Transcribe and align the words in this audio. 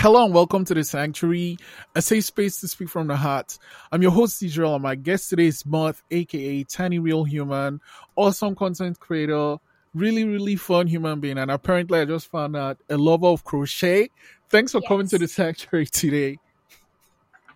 Hello 0.00 0.24
and 0.24 0.32
welcome 0.32 0.64
to 0.64 0.72
the 0.72 0.82
Sanctuary, 0.82 1.58
a 1.94 2.00
safe 2.00 2.24
space 2.24 2.58
to 2.62 2.68
speak 2.68 2.88
from 2.88 3.06
the 3.06 3.16
heart. 3.16 3.58
I'm 3.92 4.00
your 4.00 4.12
host, 4.12 4.42
Israel, 4.42 4.76
and 4.76 4.82
my 4.82 4.94
guest 4.94 5.28
today 5.28 5.48
is 5.48 5.66
Moth, 5.66 6.02
aka 6.10 6.64
Tiny 6.64 6.98
Real 6.98 7.22
Human, 7.22 7.82
awesome 8.16 8.54
content 8.54 8.98
creator, 8.98 9.58
really, 9.92 10.24
really 10.24 10.56
fun 10.56 10.86
human 10.86 11.20
being, 11.20 11.36
and 11.36 11.50
apparently 11.50 12.00
I 12.00 12.06
just 12.06 12.30
found 12.30 12.56
out 12.56 12.78
a 12.88 12.96
lover 12.96 13.26
of 13.26 13.44
crochet. 13.44 14.08
Thanks 14.48 14.72
for 14.72 14.80
yes. 14.80 14.88
coming 14.88 15.06
to 15.08 15.18
the 15.18 15.28
Sanctuary 15.28 15.84
today. 15.84 16.38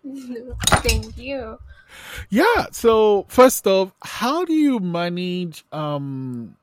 Thank 0.68 1.16
you. 1.16 1.58
Yeah, 2.28 2.66
so 2.72 3.24
first 3.28 3.66
off, 3.66 3.90
how 4.02 4.44
do 4.44 4.52
you 4.52 4.80
manage 4.80 5.64
um 5.72 6.56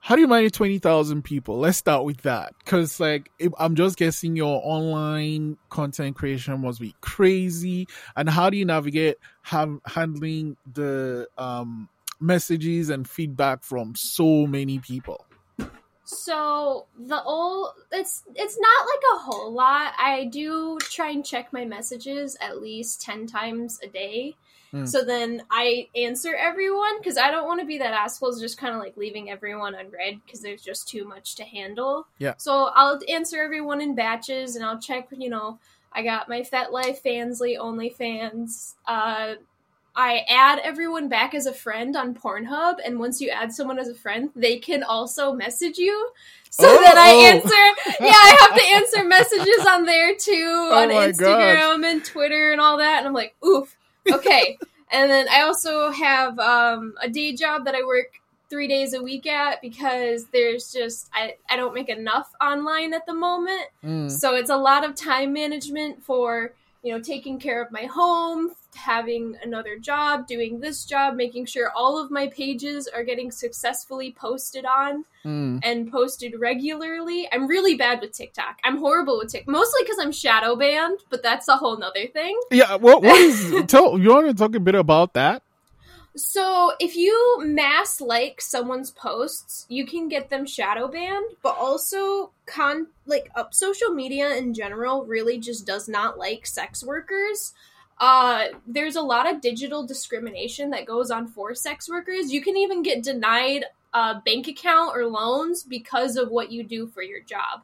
how 0.00 0.16
do 0.16 0.22
you 0.22 0.28
manage 0.28 0.52
20,000 0.52 1.22
people? 1.22 1.58
Let's 1.58 1.78
start 1.78 2.04
with 2.04 2.22
that. 2.22 2.54
Cause 2.64 2.98
like, 2.98 3.30
I'm 3.58 3.74
just 3.74 3.96
guessing 3.96 4.34
your 4.34 4.60
online 4.64 5.58
content 5.68 6.16
creation 6.16 6.60
must 6.60 6.80
be 6.80 6.94
crazy. 7.00 7.86
And 8.16 8.28
how 8.28 8.50
do 8.50 8.56
you 8.56 8.64
navigate 8.64 9.18
handling 9.42 10.56
the, 10.72 11.28
um, 11.38 11.88
messages 12.20 12.90
and 12.90 13.08
feedback 13.08 13.62
from 13.62 13.94
so 13.94 14.46
many 14.46 14.78
people? 14.78 15.24
So 16.04 16.86
the 16.98 17.22
old 17.22 17.68
it's 17.92 18.24
it's 18.34 18.58
not 18.58 18.86
like 18.86 19.02
a 19.14 19.18
whole 19.18 19.52
lot. 19.52 19.92
I 19.96 20.24
do 20.24 20.76
try 20.80 21.10
and 21.10 21.24
check 21.24 21.52
my 21.52 21.64
messages 21.64 22.36
at 22.40 22.60
least 22.60 23.00
10 23.02 23.26
times 23.28 23.78
a 23.82 23.86
day. 23.86 24.34
Mm. 24.72 24.88
So 24.88 25.04
then 25.04 25.42
I 25.50 25.88
answer 25.96 26.34
everyone 26.34 26.98
because 26.98 27.18
I 27.18 27.30
don't 27.30 27.46
want 27.46 27.60
to 27.60 27.66
be 27.66 27.78
that 27.78 27.92
asshole 27.92 28.38
just 28.38 28.58
kind 28.58 28.74
of 28.74 28.80
like 28.80 28.96
leaving 28.96 29.30
everyone 29.30 29.74
unread 29.74 30.20
because 30.24 30.40
there's 30.40 30.62
just 30.62 30.88
too 30.88 31.04
much 31.04 31.34
to 31.36 31.44
handle. 31.44 32.06
Yeah. 32.18 32.34
So 32.36 32.70
I'll 32.74 33.00
answer 33.08 33.42
everyone 33.42 33.80
in 33.80 33.94
batches 33.94 34.56
and 34.56 34.64
I'll 34.64 34.80
check, 34.80 35.08
you 35.10 35.28
know, 35.28 35.58
I 35.92 36.02
got 36.02 36.28
my 36.28 36.42
FetLife, 36.42 37.02
Fansly, 37.02 37.58
OnlyFans. 37.58 38.74
Uh, 38.86 39.34
I 39.94 40.24
add 40.28 40.60
everyone 40.60 41.08
back 41.08 41.34
as 41.34 41.46
a 41.46 41.52
friend 41.52 41.96
on 41.96 42.14
Pornhub, 42.14 42.76
and 42.84 42.98
once 42.98 43.20
you 43.20 43.28
add 43.28 43.52
someone 43.52 43.78
as 43.78 43.88
a 43.88 43.94
friend, 43.94 44.30
they 44.36 44.58
can 44.58 44.84
also 44.84 45.32
message 45.32 45.78
you. 45.78 46.10
So 46.50 46.64
oh, 46.68 46.80
then 46.80 46.96
I 46.96 47.10
oh. 47.10 47.26
answer, 47.26 47.94
yeah, 48.00 48.12
I 48.12 48.36
have 48.40 48.58
to 48.58 48.66
answer 48.76 49.04
messages 49.04 49.66
on 49.66 49.84
there 49.86 50.14
too, 50.14 50.68
oh 50.70 50.82
on 50.82 50.88
Instagram 50.90 51.84
and 51.84 52.04
Twitter 52.04 52.52
and 52.52 52.60
all 52.60 52.78
that. 52.78 52.98
And 52.98 53.08
I'm 53.08 53.14
like, 53.14 53.34
oof, 53.44 53.76
Okay. 54.10 54.58
and 54.92 55.10
then 55.10 55.26
I 55.28 55.42
also 55.42 55.90
have 55.90 56.38
um, 56.38 56.94
a 57.00 57.08
day 57.08 57.34
job 57.34 57.64
that 57.64 57.74
I 57.74 57.82
work 57.84 58.20
three 58.48 58.66
days 58.66 58.94
a 58.94 59.02
week 59.02 59.26
at 59.26 59.62
because 59.62 60.26
there's 60.32 60.72
just 60.72 61.08
I, 61.14 61.36
I 61.48 61.56
don't 61.56 61.72
make 61.72 61.88
enough 61.88 62.32
online 62.42 62.92
at 62.92 63.06
the 63.06 63.14
moment. 63.14 63.62
Mm. 63.84 64.10
So 64.10 64.34
it's 64.34 64.50
a 64.50 64.56
lot 64.56 64.84
of 64.84 64.96
time 64.96 65.32
management 65.32 66.02
for, 66.02 66.52
you 66.82 66.92
know, 66.92 67.00
taking 67.00 67.38
care 67.38 67.62
of 67.62 67.70
my 67.70 67.84
home, 67.84 68.52
having 68.74 69.36
another 69.42 69.78
job, 69.78 70.26
doing 70.26 70.60
this 70.60 70.84
job, 70.84 71.14
making 71.14 71.44
sure 71.44 71.70
all 71.74 72.02
of 72.02 72.10
my 72.10 72.26
pages 72.28 72.88
are 72.88 73.04
getting 73.04 73.30
successfully 73.30 74.12
posted 74.12 74.64
on 74.64 75.04
mm. 75.24 75.60
and 75.62 75.90
posted 75.90 76.34
regularly. 76.38 77.28
I'm 77.32 77.46
really 77.46 77.74
bad 77.74 78.00
with 78.00 78.12
TikTok. 78.12 78.58
I'm 78.64 78.78
horrible 78.78 79.18
with 79.18 79.30
TikTok, 79.30 79.52
mostly 79.52 79.82
because 79.82 79.98
I'm 80.00 80.12
shadow 80.12 80.56
banned, 80.56 81.00
but 81.10 81.22
that's 81.22 81.48
a 81.48 81.56
whole 81.56 81.76
nother 81.76 82.06
thing. 82.06 82.38
Yeah, 82.50 82.76
what, 82.76 83.02
what 83.02 83.20
is, 83.20 83.64
tell, 83.68 83.98
you 83.98 84.10
want 84.10 84.28
to 84.28 84.34
talk 84.34 84.54
a 84.54 84.60
bit 84.60 84.74
about 84.74 85.14
that? 85.14 85.42
So, 86.16 86.72
if 86.80 86.96
you 86.96 87.38
mass 87.44 88.00
like 88.00 88.40
someone's 88.40 88.90
posts, 88.90 89.66
you 89.68 89.86
can 89.86 90.08
get 90.08 90.28
them 90.28 90.44
shadow 90.44 90.88
banned, 90.88 91.36
but 91.42 91.56
also 91.56 92.32
con 92.46 92.88
like 93.06 93.30
up 93.36 93.54
social 93.54 93.90
media 93.90 94.34
in 94.36 94.52
general 94.54 95.04
really 95.04 95.38
just 95.38 95.66
does 95.66 95.88
not 95.88 96.18
like 96.18 96.46
sex 96.46 96.82
workers 96.82 97.52
uh, 98.00 98.46
there's 98.66 98.96
a 98.96 99.02
lot 99.02 99.30
of 99.30 99.42
digital 99.42 99.86
discrimination 99.86 100.70
that 100.70 100.86
goes 100.86 101.10
on 101.10 101.28
for 101.28 101.54
sex 101.54 101.88
workers. 101.88 102.32
You 102.32 102.40
can 102.40 102.56
even 102.56 102.82
get 102.82 103.02
denied 103.02 103.66
a 103.92 104.20
bank 104.24 104.48
account 104.48 104.96
or 104.96 105.06
loans 105.06 105.62
because 105.62 106.16
of 106.16 106.30
what 106.30 106.50
you 106.50 106.64
do 106.64 106.86
for 106.86 107.02
your 107.02 107.20
job. 107.20 107.60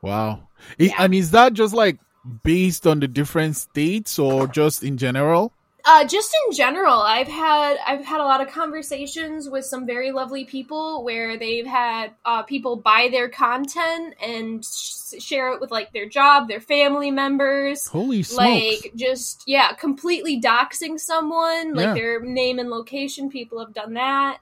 Wow. 0.00 0.48
Yeah. 0.78 0.94
And 0.98 1.14
is 1.14 1.32
that 1.32 1.52
just 1.52 1.74
like 1.74 1.98
based 2.44 2.86
on 2.86 3.00
the 3.00 3.08
different 3.08 3.56
states 3.56 4.18
or 4.18 4.46
just 4.46 4.84
in 4.84 4.98
general? 4.98 5.52
Uh, 5.84 6.04
just 6.04 6.34
in 6.46 6.54
general, 6.54 7.00
I've 7.00 7.26
had 7.26 7.76
I've 7.84 8.04
had 8.04 8.20
a 8.20 8.24
lot 8.24 8.40
of 8.40 8.48
conversations 8.48 9.48
with 9.48 9.64
some 9.64 9.84
very 9.84 10.12
lovely 10.12 10.44
people 10.44 11.02
where 11.02 11.36
they've 11.36 11.66
had 11.66 12.12
uh, 12.24 12.44
people 12.44 12.76
buy 12.76 13.08
their 13.10 13.28
content 13.28 14.14
and 14.22 14.64
sh- 14.64 15.14
share 15.18 15.52
it 15.52 15.60
with 15.60 15.72
like 15.72 15.92
their 15.92 16.08
job, 16.08 16.46
their 16.46 16.60
family 16.60 17.10
members. 17.10 17.88
Holy 17.88 18.22
smokes! 18.22 18.84
Like 18.84 18.92
just 18.94 19.42
yeah, 19.46 19.72
completely 19.72 20.40
doxing 20.40 21.00
someone, 21.00 21.74
like 21.74 21.86
yeah. 21.86 21.94
their 21.94 22.20
name 22.20 22.60
and 22.60 22.70
location. 22.70 23.28
People 23.28 23.58
have 23.58 23.74
done 23.74 23.94
that. 23.94 24.38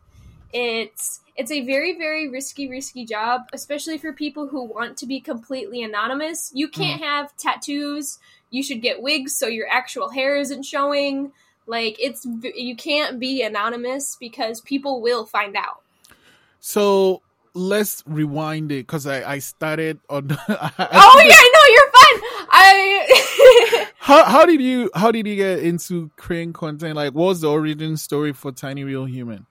It's 0.53 1.21
it's 1.37 1.51
a 1.51 1.65
very 1.65 1.97
very 1.97 2.29
risky 2.29 2.69
risky 2.69 3.07
job, 3.07 3.43
especially 3.55 3.97
for 3.97 4.13
people 4.13 4.47
who 4.47 4.65
want 4.65 4.99
to 4.99 5.07
be 5.07 5.21
completely 5.21 5.83
anonymous. 5.83 6.51
You 6.55 6.69
can't 6.69 7.01
mm. 7.01 7.05
have 7.05 7.35
tattoos 7.39 8.19
you 8.51 8.63
should 8.63 8.83
get 8.83 9.01
wigs 9.01 9.37
so 9.37 9.47
your 9.47 9.69
actual 9.69 10.11
hair 10.11 10.37
isn't 10.37 10.65
showing. 10.65 11.33
Like 11.67 11.97
it's 12.01 12.27
you 12.43 12.77
can't 12.77 13.19
be 13.21 13.43
anonymous 13.43 14.17
because 14.19 14.61
people 14.61 15.01
will 15.01 15.25
find 15.25 15.57
out. 15.57 15.83
So 16.59 17.23
let's 17.55 18.03
rewind 18.07 18.73
it 18.73 18.87
because 18.87 19.07
I, 19.07 19.33
I 19.33 19.39
started 19.39 19.99
on. 20.09 20.31
I, 20.49 20.89
oh 20.93 21.23
yeah, 21.25 21.45
no, 21.55 21.63
you're 21.73 21.91
fine. 21.93 22.47
I. 22.51 23.87
how 23.99 24.25
how 24.25 24.47
did 24.47 24.61
you 24.61 24.91
how 24.95 25.11
did 25.11 25.27
you 25.27 25.37
get 25.37 25.61
into 25.61 26.11
creating 26.17 26.53
content? 26.53 26.97
Like, 26.97 27.15
what 27.15 27.27
was 27.27 27.41
the 27.43 27.51
origin 27.51 27.97
story 27.97 28.33
for 28.33 28.53
Tiny 28.53 28.85
Real 28.85 29.05
Human? 29.05 29.47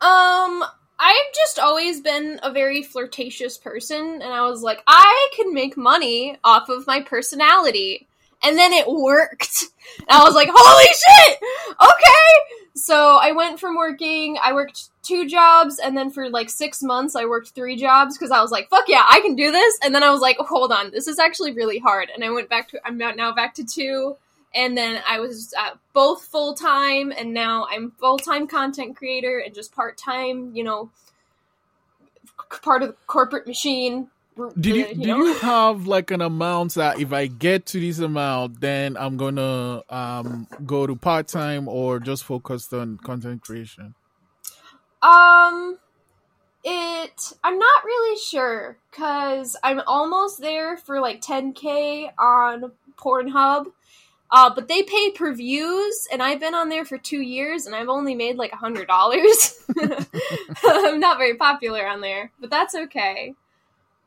Um, 0.00 0.64
I've 1.02 1.34
just 1.34 1.58
always 1.58 2.02
been 2.02 2.38
a 2.42 2.52
very 2.52 2.82
flirtatious 2.82 3.56
person, 3.56 4.20
and 4.22 4.24
I 4.24 4.42
was 4.42 4.62
like, 4.62 4.82
I 4.86 5.30
can 5.34 5.54
make 5.54 5.76
money 5.76 6.36
off 6.44 6.68
of 6.68 6.86
my 6.86 7.00
personality. 7.00 8.06
And 8.42 8.56
then 8.56 8.72
it 8.72 8.86
worked. 8.86 9.64
And 9.98 10.10
I 10.10 10.22
was 10.24 10.34
like, 10.34 10.48
holy 10.52 10.84
shit! 10.84 11.38
Okay! 11.80 12.64
So 12.74 13.18
I 13.20 13.32
went 13.32 13.58
from 13.58 13.76
working, 13.76 14.38
I 14.42 14.52
worked 14.52 14.90
two 15.02 15.26
jobs, 15.26 15.78
and 15.78 15.96
then 15.96 16.10
for 16.10 16.30
like 16.30 16.48
six 16.48 16.82
months, 16.82 17.16
I 17.16 17.24
worked 17.24 17.50
three 17.50 17.76
jobs 17.76 18.16
because 18.16 18.30
I 18.30 18.40
was 18.40 18.50
like, 18.50 18.68
fuck 18.70 18.84
yeah, 18.88 19.04
I 19.08 19.20
can 19.20 19.34
do 19.34 19.50
this. 19.50 19.78
And 19.82 19.94
then 19.94 20.02
I 20.02 20.10
was 20.10 20.20
like, 20.20 20.36
hold 20.38 20.70
on, 20.70 20.90
this 20.90 21.08
is 21.08 21.18
actually 21.18 21.52
really 21.52 21.78
hard. 21.78 22.10
And 22.14 22.24
I 22.24 22.30
went 22.30 22.48
back 22.48 22.68
to, 22.68 22.80
I'm 22.86 22.98
now 22.98 23.34
back 23.34 23.54
to 23.54 23.64
two 23.64 24.16
and 24.54 24.76
then 24.76 25.00
I 25.06 25.20
was 25.20 25.54
uh, 25.56 25.76
both 25.92 26.24
full 26.24 26.54
time, 26.54 27.12
and 27.16 27.32
now 27.32 27.66
I'm 27.70 27.92
full 27.92 28.18
time 28.18 28.46
content 28.46 28.96
creator 28.96 29.38
and 29.38 29.54
just 29.54 29.74
part 29.74 29.96
time. 29.96 30.54
You 30.54 30.64
know, 30.64 30.90
part 32.62 32.82
of 32.82 32.90
the 32.90 32.96
corporate 33.06 33.46
machine. 33.46 34.08
Did 34.58 34.76
you, 34.76 34.86
you 34.86 35.06
know? 35.06 35.18
you 35.18 35.34
have 35.34 35.86
like 35.86 36.10
an 36.10 36.22
amount 36.22 36.74
that 36.74 36.98
if 36.98 37.12
I 37.12 37.26
get 37.26 37.66
to 37.66 37.80
this 37.80 37.98
amount, 37.98 38.60
then 38.60 38.96
I'm 38.96 39.16
gonna 39.16 39.82
um 39.88 40.46
go 40.64 40.86
to 40.86 40.96
part 40.96 41.28
time 41.28 41.68
or 41.68 42.00
just 42.00 42.24
focused 42.24 42.72
on 42.72 42.98
content 42.98 43.42
creation? 43.42 43.94
Um, 45.02 45.78
it 46.64 47.32
I'm 47.44 47.58
not 47.58 47.84
really 47.84 48.18
sure 48.18 48.78
because 48.90 49.56
I'm 49.62 49.80
almost 49.86 50.40
there 50.40 50.76
for 50.76 51.00
like 51.00 51.20
10k 51.20 52.10
on 52.18 52.72
Pornhub 52.98 53.66
uh, 54.32 54.50
but 54.54 54.68
they 54.68 54.82
pay 54.82 55.10
per 55.10 55.32
views, 55.34 56.06
and 56.12 56.22
I've 56.22 56.40
been 56.40 56.54
on 56.54 56.68
there 56.68 56.84
for 56.84 56.98
two 56.98 57.20
years, 57.20 57.66
and 57.66 57.74
I've 57.74 57.88
only 57.88 58.14
made 58.14 58.36
like 58.36 58.52
a 58.52 58.56
hundred 58.56 58.86
dollars. 58.86 59.60
I'm 60.64 61.00
not 61.00 61.18
very 61.18 61.34
popular 61.34 61.86
on 61.86 62.00
there, 62.00 62.30
but 62.40 62.50
that's 62.50 62.74
okay. 62.74 63.34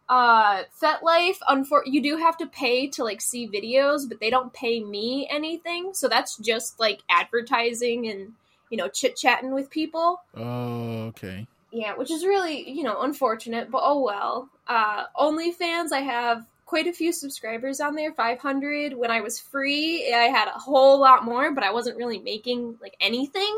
Uh, 0.07 0.63
FetLife, 0.81 1.37
unfor- 1.49 1.83
you 1.85 2.01
do 2.01 2.17
have 2.17 2.37
to 2.37 2.47
pay 2.47 2.87
to 2.87 3.03
like 3.03 3.21
see 3.21 3.47
videos, 3.47 4.07
but 4.07 4.19
they 4.19 4.29
don't 4.29 4.53
pay 4.53 4.81
me 4.81 5.27
anything, 5.29 5.93
so 5.93 6.07
that's 6.07 6.37
just 6.37 6.79
like 6.79 7.01
advertising 7.09 8.07
and 8.07 8.33
you 8.69 8.77
know 8.77 8.87
chit 8.87 9.17
chatting 9.17 9.53
with 9.53 9.69
people. 9.69 10.21
Oh, 10.35 11.05
okay. 11.07 11.47
Yeah, 11.71 11.95
which 11.95 12.11
is 12.11 12.23
really 12.25 12.69
you 12.69 12.83
know 12.83 13.01
unfortunate, 13.01 13.71
but 13.71 13.81
oh 13.83 14.01
well. 14.01 14.49
Uh, 14.67 15.05
OnlyFans, 15.19 15.91
I 15.91 15.99
have 15.99 16.45
quite 16.73 16.87
a 16.87 16.91
few 16.91 17.13
subscribers 17.13 17.79
on 17.79 17.93
there 17.93 18.11
500 18.11 18.97
when 18.97 19.11
i 19.11 19.21
was 19.21 19.39
free 19.39 20.11
i 20.11 20.23
had 20.23 20.47
a 20.47 20.57
whole 20.57 20.99
lot 20.99 21.23
more 21.23 21.53
but 21.53 21.63
i 21.63 21.71
wasn't 21.71 21.95
really 21.95 22.17
making 22.17 22.75
like 22.81 22.95
anything. 22.99 23.55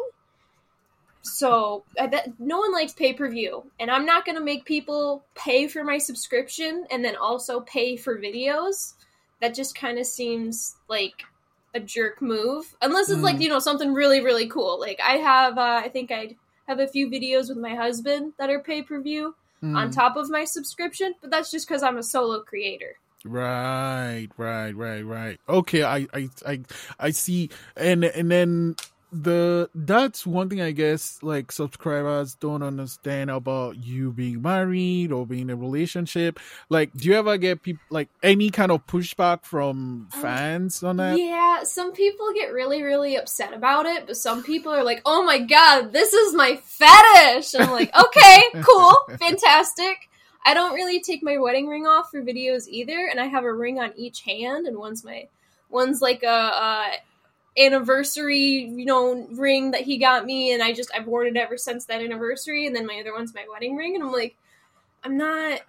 So 1.22 1.86
i 1.98 2.08
bet 2.08 2.34
no 2.40 2.58
one 2.58 2.74
likes 2.74 2.92
pay-per-view 2.92 3.72
and 3.80 3.90
i'm 3.90 4.06
not 4.06 4.26
going 4.26 4.38
to 4.38 4.44
make 4.44 4.66
people 4.66 5.24
pay 5.34 5.70
for 5.70 5.82
my 5.82 5.98
subscription 5.98 6.86
and 6.92 7.06
then 7.06 7.16
also 7.16 7.62
pay 7.62 7.96
for 7.96 8.20
videos. 8.20 8.96
That 9.40 9.56
just 9.56 9.80
kind 9.80 9.98
of 9.98 10.06
seems 10.06 10.76
like 10.90 11.24
a 11.74 11.80
jerk 11.80 12.22
move 12.22 12.76
unless 12.82 13.10
it's 13.10 13.20
mm. 13.20 13.24
like 13.24 13.40
you 13.40 13.48
know 13.48 13.60
something 13.60 13.94
really 13.94 14.20
really 14.20 14.50
cool. 14.50 14.78
Like 14.78 15.00
i 15.00 15.14
have 15.14 15.58
uh, 15.58 15.82
i 15.86 15.88
think 15.88 16.12
i 16.12 16.36
have 16.68 16.80
a 16.80 16.88
few 16.88 17.10
videos 17.10 17.48
with 17.48 17.60
my 17.60 17.76
husband 17.76 18.34
that 18.40 18.50
are 18.50 18.60
pay-per-view 18.60 19.36
mm. 19.64 19.78
on 19.78 19.90
top 19.90 20.18
of 20.18 20.30
my 20.30 20.44
subscription 20.44 21.16
but 21.22 21.32
that's 21.32 21.50
just 21.50 21.66
because 21.66 21.82
i'm 21.82 21.98
a 21.98 22.04
solo 22.04 22.42
creator 22.42 22.98
Right, 23.26 24.28
right, 24.38 24.76
right, 24.76 25.02
right. 25.02 25.40
Okay, 25.50 25.84
I, 25.84 26.08
I, 26.14 26.30
I, 26.46 26.60
I 27.00 27.10
see. 27.10 27.50
And 27.76 28.06
and 28.06 28.30
then 28.32 28.76
the 29.12 29.70
that's 29.74 30.28
one 30.28 30.50
thing 30.50 30.60
I 30.62 30.72
guess 30.72 31.20
like 31.22 31.52
subscribers 31.52 32.36
don't 32.36 32.62
understand 32.62 33.30
about 33.30 33.78
you 33.78 34.12
being 34.12 34.42
married 34.42 35.12
or 35.12 35.26
being 35.26 35.44
in 35.44 35.50
a 35.52 35.56
relationship. 35.56 36.40
Like, 36.70 36.92
do 36.94 37.08
you 37.08 37.16
ever 37.16 37.38
get 37.38 37.62
people 37.64 37.84
like 37.90 38.10
any 38.22 38.50
kind 38.50 38.72
of 38.72 38.86
pushback 38.88 39.44
from 39.44 40.10
Um, 40.14 40.22
fans 40.22 40.84
on 40.84 40.98
that? 40.98 41.18
Yeah, 41.18 41.64
some 41.64 41.94
people 41.94 42.32
get 42.34 42.52
really, 42.52 42.84
really 42.84 43.16
upset 43.16 43.54
about 43.54 43.86
it, 43.86 44.06
but 44.06 44.18
some 44.18 44.44
people 44.44 44.72
are 44.74 44.84
like, 44.84 45.02
oh 45.06 45.24
my 45.24 45.40
god, 45.40 45.94
this 45.94 46.14
is 46.14 46.34
my 46.34 46.58
fetish! 46.58 47.54
And 47.54 47.64
I'm 47.64 47.72
like, 47.72 47.96
okay, 47.96 48.42
cool, 48.62 48.96
fantastic. 49.18 50.10
I 50.46 50.54
don't 50.54 50.76
really 50.76 51.02
take 51.02 51.24
my 51.24 51.38
wedding 51.38 51.68
ring 51.68 51.88
off 51.88 52.12
for 52.12 52.22
videos 52.22 52.68
either, 52.68 53.08
and 53.10 53.20
I 53.20 53.26
have 53.26 53.44
a 53.44 53.54
ring 53.54 53.80
on 53.80 53.94
each 53.98 54.22
hand, 54.22 54.68
and 54.68 54.78
one's 54.78 55.04
my, 55.04 55.28
one's 55.70 56.02
like 56.02 56.24
a, 56.24 56.28
a 56.28 56.92
anniversary, 57.58 58.72
you 58.76 58.86
know, 58.86 59.28
ring 59.32 59.72
that 59.72 59.82
he 59.82 59.98
got 59.98 60.26
me, 60.26 60.54
and 60.54 60.62
I 60.62 60.72
just, 60.74 60.92
I've 60.96 61.08
worn 61.08 61.28
it 61.28 61.38
ever 61.38 61.58
since 61.58 61.86
that 61.86 62.02
anniversary, 62.02 62.68
and 62.68 62.76
then 62.76 62.86
my 62.86 63.00
other 63.00 63.14
one's 63.14 63.34
my 63.34 63.46
wedding 63.52 63.76
ring, 63.76 63.96
and 63.96 64.04
I'm 64.04 64.12
like, 64.12 64.36
I'm 65.04 65.18
not, 65.18 65.62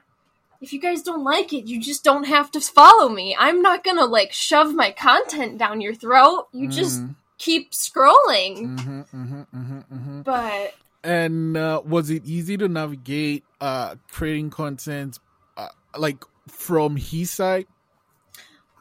if 0.60 0.72
you 0.72 0.80
guys 0.80 1.02
don't 1.02 1.24
like 1.24 1.52
it, 1.52 1.66
you 1.66 1.80
just 1.80 2.04
don't 2.04 2.24
have 2.24 2.50
to 2.52 2.60
follow 2.60 3.08
me. 3.08 3.36
I'm 3.38 3.62
not 3.62 3.84
gonna 3.84 4.06
like 4.06 4.32
shove 4.32 4.74
my 4.74 4.90
content 4.90 5.58
down 5.58 5.80
your 5.80 5.94
throat. 5.94 6.48
You 6.52 6.68
just 6.68 7.00
Mm, 7.00 7.14
keep 7.38 7.72
scrolling. 7.72 8.76
mhm, 8.78 9.06
mhm, 9.14 9.46
mhm, 9.54 9.84
mhm. 9.92 10.24
But 10.24 10.74
And 11.06 11.56
uh, 11.56 11.82
was 11.84 12.10
it 12.10 12.24
easy 12.26 12.56
to 12.56 12.68
navigate 12.68 13.44
uh 13.60 13.94
creating 14.10 14.50
content 14.50 15.20
uh, 15.56 15.68
like 15.96 16.24
from 16.48 16.96
his 16.96 17.30
side? 17.30 17.66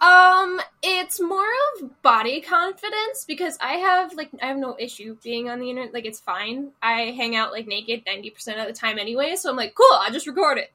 um 0.01 0.59
it's 0.83 1.21
more 1.21 1.45
of 1.79 2.01
body 2.01 2.41
confidence 2.41 3.23
because 3.25 3.57
I 3.61 3.73
have 3.73 4.13
like 4.13 4.29
I 4.41 4.47
have 4.47 4.57
no 4.57 4.75
issue 4.77 5.15
being 5.23 5.49
on 5.49 5.59
the 5.59 5.69
internet. 5.69 5.93
Like 5.93 6.05
it's 6.05 6.19
fine. 6.19 6.71
I 6.81 7.13
hang 7.15 7.35
out 7.35 7.51
like 7.53 7.67
naked 7.67 8.03
90% 8.05 8.59
of 8.59 8.67
the 8.67 8.73
time 8.73 8.99
anyway, 8.99 9.35
so 9.37 9.49
I'm 9.49 9.55
like, 9.55 9.73
cool, 9.75 9.87
I'll 9.93 10.11
just 10.11 10.27
record 10.27 10.57
it. 10.57 10.71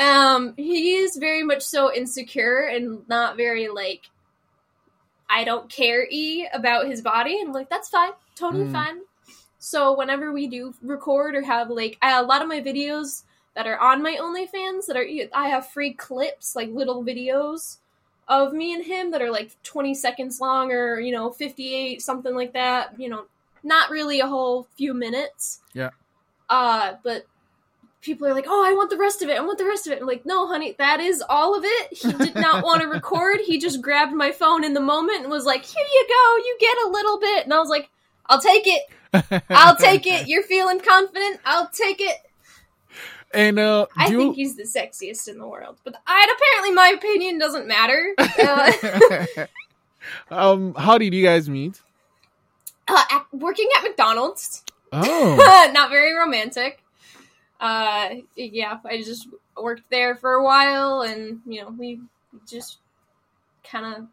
Um 0.00 0.54
he's 0.56 1.16
very 1.16 1.42
much 1.42 1.62
so 1.62 1.92
insecure 1.92 2.60
and 2.60 3.06
not 3.08 3.36
very 3.36 3.68
like 3.68 4.08
I 5.28 5.44
don't 5.44 5.68
care 5.70 6.06
e 6.10 6.46
about 6.52 6.86
his 6.86 7.02
body 7.02 7.38
and 7.40 7.48
I'm 7.48 7.54
like 7.54 7.68
that's 7.70 7.88
fine. 7.88 8.12
Totally 8.36 8.66
Mm. 8.66 8.72
fine. 8.72 8.96
So 9.60 9.94
whenever 9.94 10.32
we 10.32 10.48
do 10.48 10.74
record 10.82 11.36
or 11.36 11.42
have 11.42 11.68
like 11.68 11.98
I, 12.00 12.18
a 12.18 12.22
lot 12.22 12.40
of 12.40 12.48
my 12.48 12.60
videos 12.62 13.24
that 13.54 13.66
are 13.66 13.78
on 13.78 14.02
my 14.02 14.16
OnlyFans 14.16 14.86
that 14.86 14.96
are 14.96 15.06
I 15.34 15.48
have 15.48 15.68
free 15.68 15.92
clips 15.92 16.56
like 16.56 16.70
little 16.70 17.04
videos 17.04 17.76
of 18.26 18.54
me 18.54 18.72
and 18.72 18.84
him 18.84 19.10
that 19.10 19.20
are 19.20 19.30
like 19.30 19.62
20 19.62 19.92
seconds 19.94 20.40
long 20.40 20.72
or 20.72 20.98
you 20.98 21.12
know 21.12 21.30
58 21.30 22.00
something 22.00 22.34
like 22.34 22.54
that 22.54 22.98
you 22.98 23.08
know 23.10 23.26
not 23.62 23.90
really 23.90 24.20
a 24.20 24.26
whole 24.26 24.66
few 24.76 24.94
minutes. 24.94 25.60
Yeah. 25.74 25.90
uh 26.48 26.94
but 27.04 27.26
people 28.00 28.26
are 28.26 28.32
like 28.32 28.46
oh 28.48 28.64
i 28.66 28.72
want 28.72 28.88
the 28.88 28.96
rest 28.96 29.20
of 29.20 29.28
it 29.28 29.36
i 29.36 29.42
want 29.42 29.58
the 29.58 29.66
rest 29.66 29.86
of 29.86 29.92
it. 29.92 30.00
I'm 30.00 30.06
like 30.06 30.24
no 30.24 30.46
honey 30.46 30.74
that 30.78 31.00
is 31.00 31.22
all 31.28 31.54
of 31.54 31.64
it. 31.66 31.98
He 31.98 32.12
did 32.12 32.34
not 32.34 32.64
want 32.64 32.80
to 32.80 32.88
record. 32.88 33.40
He 33.44 33.58
just 33.58 33.82
grabbed 33.82 34.14
my 34.14 34.32
phone 34.32 34.64
in 34.64 34.72
the 34.72 34.80
moment 34.80 35.20
and 35.20 35.30
was 35.30 35.44
like 35.44 35.66
here 35.66 35.84
you 35.84 36.06
go 36.08 36.36
you 36.38 36.56
get 36.58 36.78
a 36.86 36.88
little 36.88 37.20
bit. 37.20 37.44
And 37.44 37.52
i 37.52 37.58
was 37.58 37.68
like 37.68 37.90
i'll 38.30 38.40
take 38.40 38.66
it 38.66 39.42
i'll 39.50 39.76
take 39.88 40.06
it 40.06 40.26
you're 40.26 40.42
feeling 40.42 40.80
confident 40.80 41.38
i'll 41.44 41.68
take 41.68 42.00
it 42.00 42.16
And 43.34 43.58
uh, 43.58 43.86
i 43.96 44.08
do 44.08 44.18
think 44.18 44.36
he's 44.36 44.56
the 44.56 44.62
sexiest 44.62 45.28
in 45.28 45.38
the 45.38 45.46
world 45.46 45.76
but 45.84 45.94
I, 46.06 46.26
apparently 46.34 46.74
my 46.74 46.94
opinion 46.96 47.38
doesn't 47.38 47.68
matter 47.68 48.14
uh, 48.18 49.46
um, 50.30 50.74
how 50.74 50.96
did 50.96 51.12
you 51.12 51.22
guys 51.22 51.48
meet? 51.50 51.80
uh, 52.88 53.04
at, 53.10 53.26
working 53.32 53.68
at 53.76 53.84
McDonald's. 53.84 54.64
Oh, 54.92 55.70
Not 55.72 55.90
very 55.90 56.14
romantic. 56.14 56.82
Uh, 57.60 58.16
yeah, 58.34 58.78
I 58.84 59.02
just 59.02 59.28
worked 59.56 59.84
there 59.90 60.16
for 60.16 60.32
a 60.34 60.42
while, 60.42 61.02
and 61.02 61.40
you 61.46 61.60
know, 61.62 61.70
we 61.70 62.00
just 62.48 62.78
kind 63.62 63.94
of, 63.94 64.06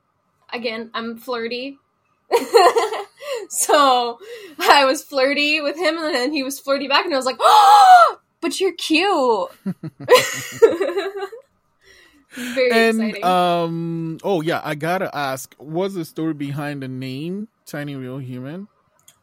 again, 0.54 0.92
I'm 0.94 1.18
flirty. 1.18 1.78
so 3.50 4.19
I 4.59 4.85
was 4.85 5.03
flirty 5.03 5.62
with 5.62 5.77
him, 5.77 5.97
and 5.97 6.13
then 6.13 6.31
he 6.31 6.44
was 6.44 6.59
flirty 6.59 6.88
back, 6.88 7.06
and 7.06 7.13
I 7.13 7.18
was 7.18 7.25
like, 7.25 7.38
"Oh, 7.39 8.19
but 8.41 8.59
you're 8.59 8.74
cute." 8.74 9.50
Very 12.38 12.71
and 12.71 13.01
exciting. 13.01 13.24
um, 13.24 14.18
oh 14.24 14.41
yeah, 14.41 14.62
I 14.63 14.75
gotta 14.75 15.15
ask, 15.15 15.56
what's 15.57 15.95
the 15.95 16.06
story 16.06 16.33
behind 16.33 16.83
the 16.83 16.88
name 16.88 17.47
Tiny 17.65 17.95
Real 17.95 18.19
Human? 18.19 18.68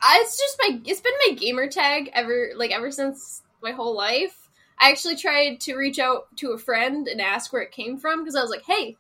I, 0.01 0.21
it's 0.23 0.39
just 0.39 0.57
my 0.59 0.81
it's 0.85 1.01
been 1.01 1.13
my 1.29 1.35
gamer 1.35 1.69
tag 1.69 2.11
ever 2.13 2.51
like 2.57 2.73
ever 2.73 2.91
since 2.91 3.43
my 3.63 3.71
whole 3.71 3.97
life. 3.97 4.49
I 4.81 4.91
actually 4.91 5.17
tried 5.17 5.61
to 5.61 5.77
reach 5.77 6.01
out 6.01 6.35
to 6.39 6.53
a 6.53 6.59
friend 6.59 7.07
and 7.07 7.21
ask 7.21 7.53
where 7.53 7.63
it 7.63 7.71
came 7.71 7.99
from 7.99 8.21
because 8.21 8.35
I 8.35 8.43
was 8.43 8.51
like, 8.51 8.65
"Hey, 8.67 8.97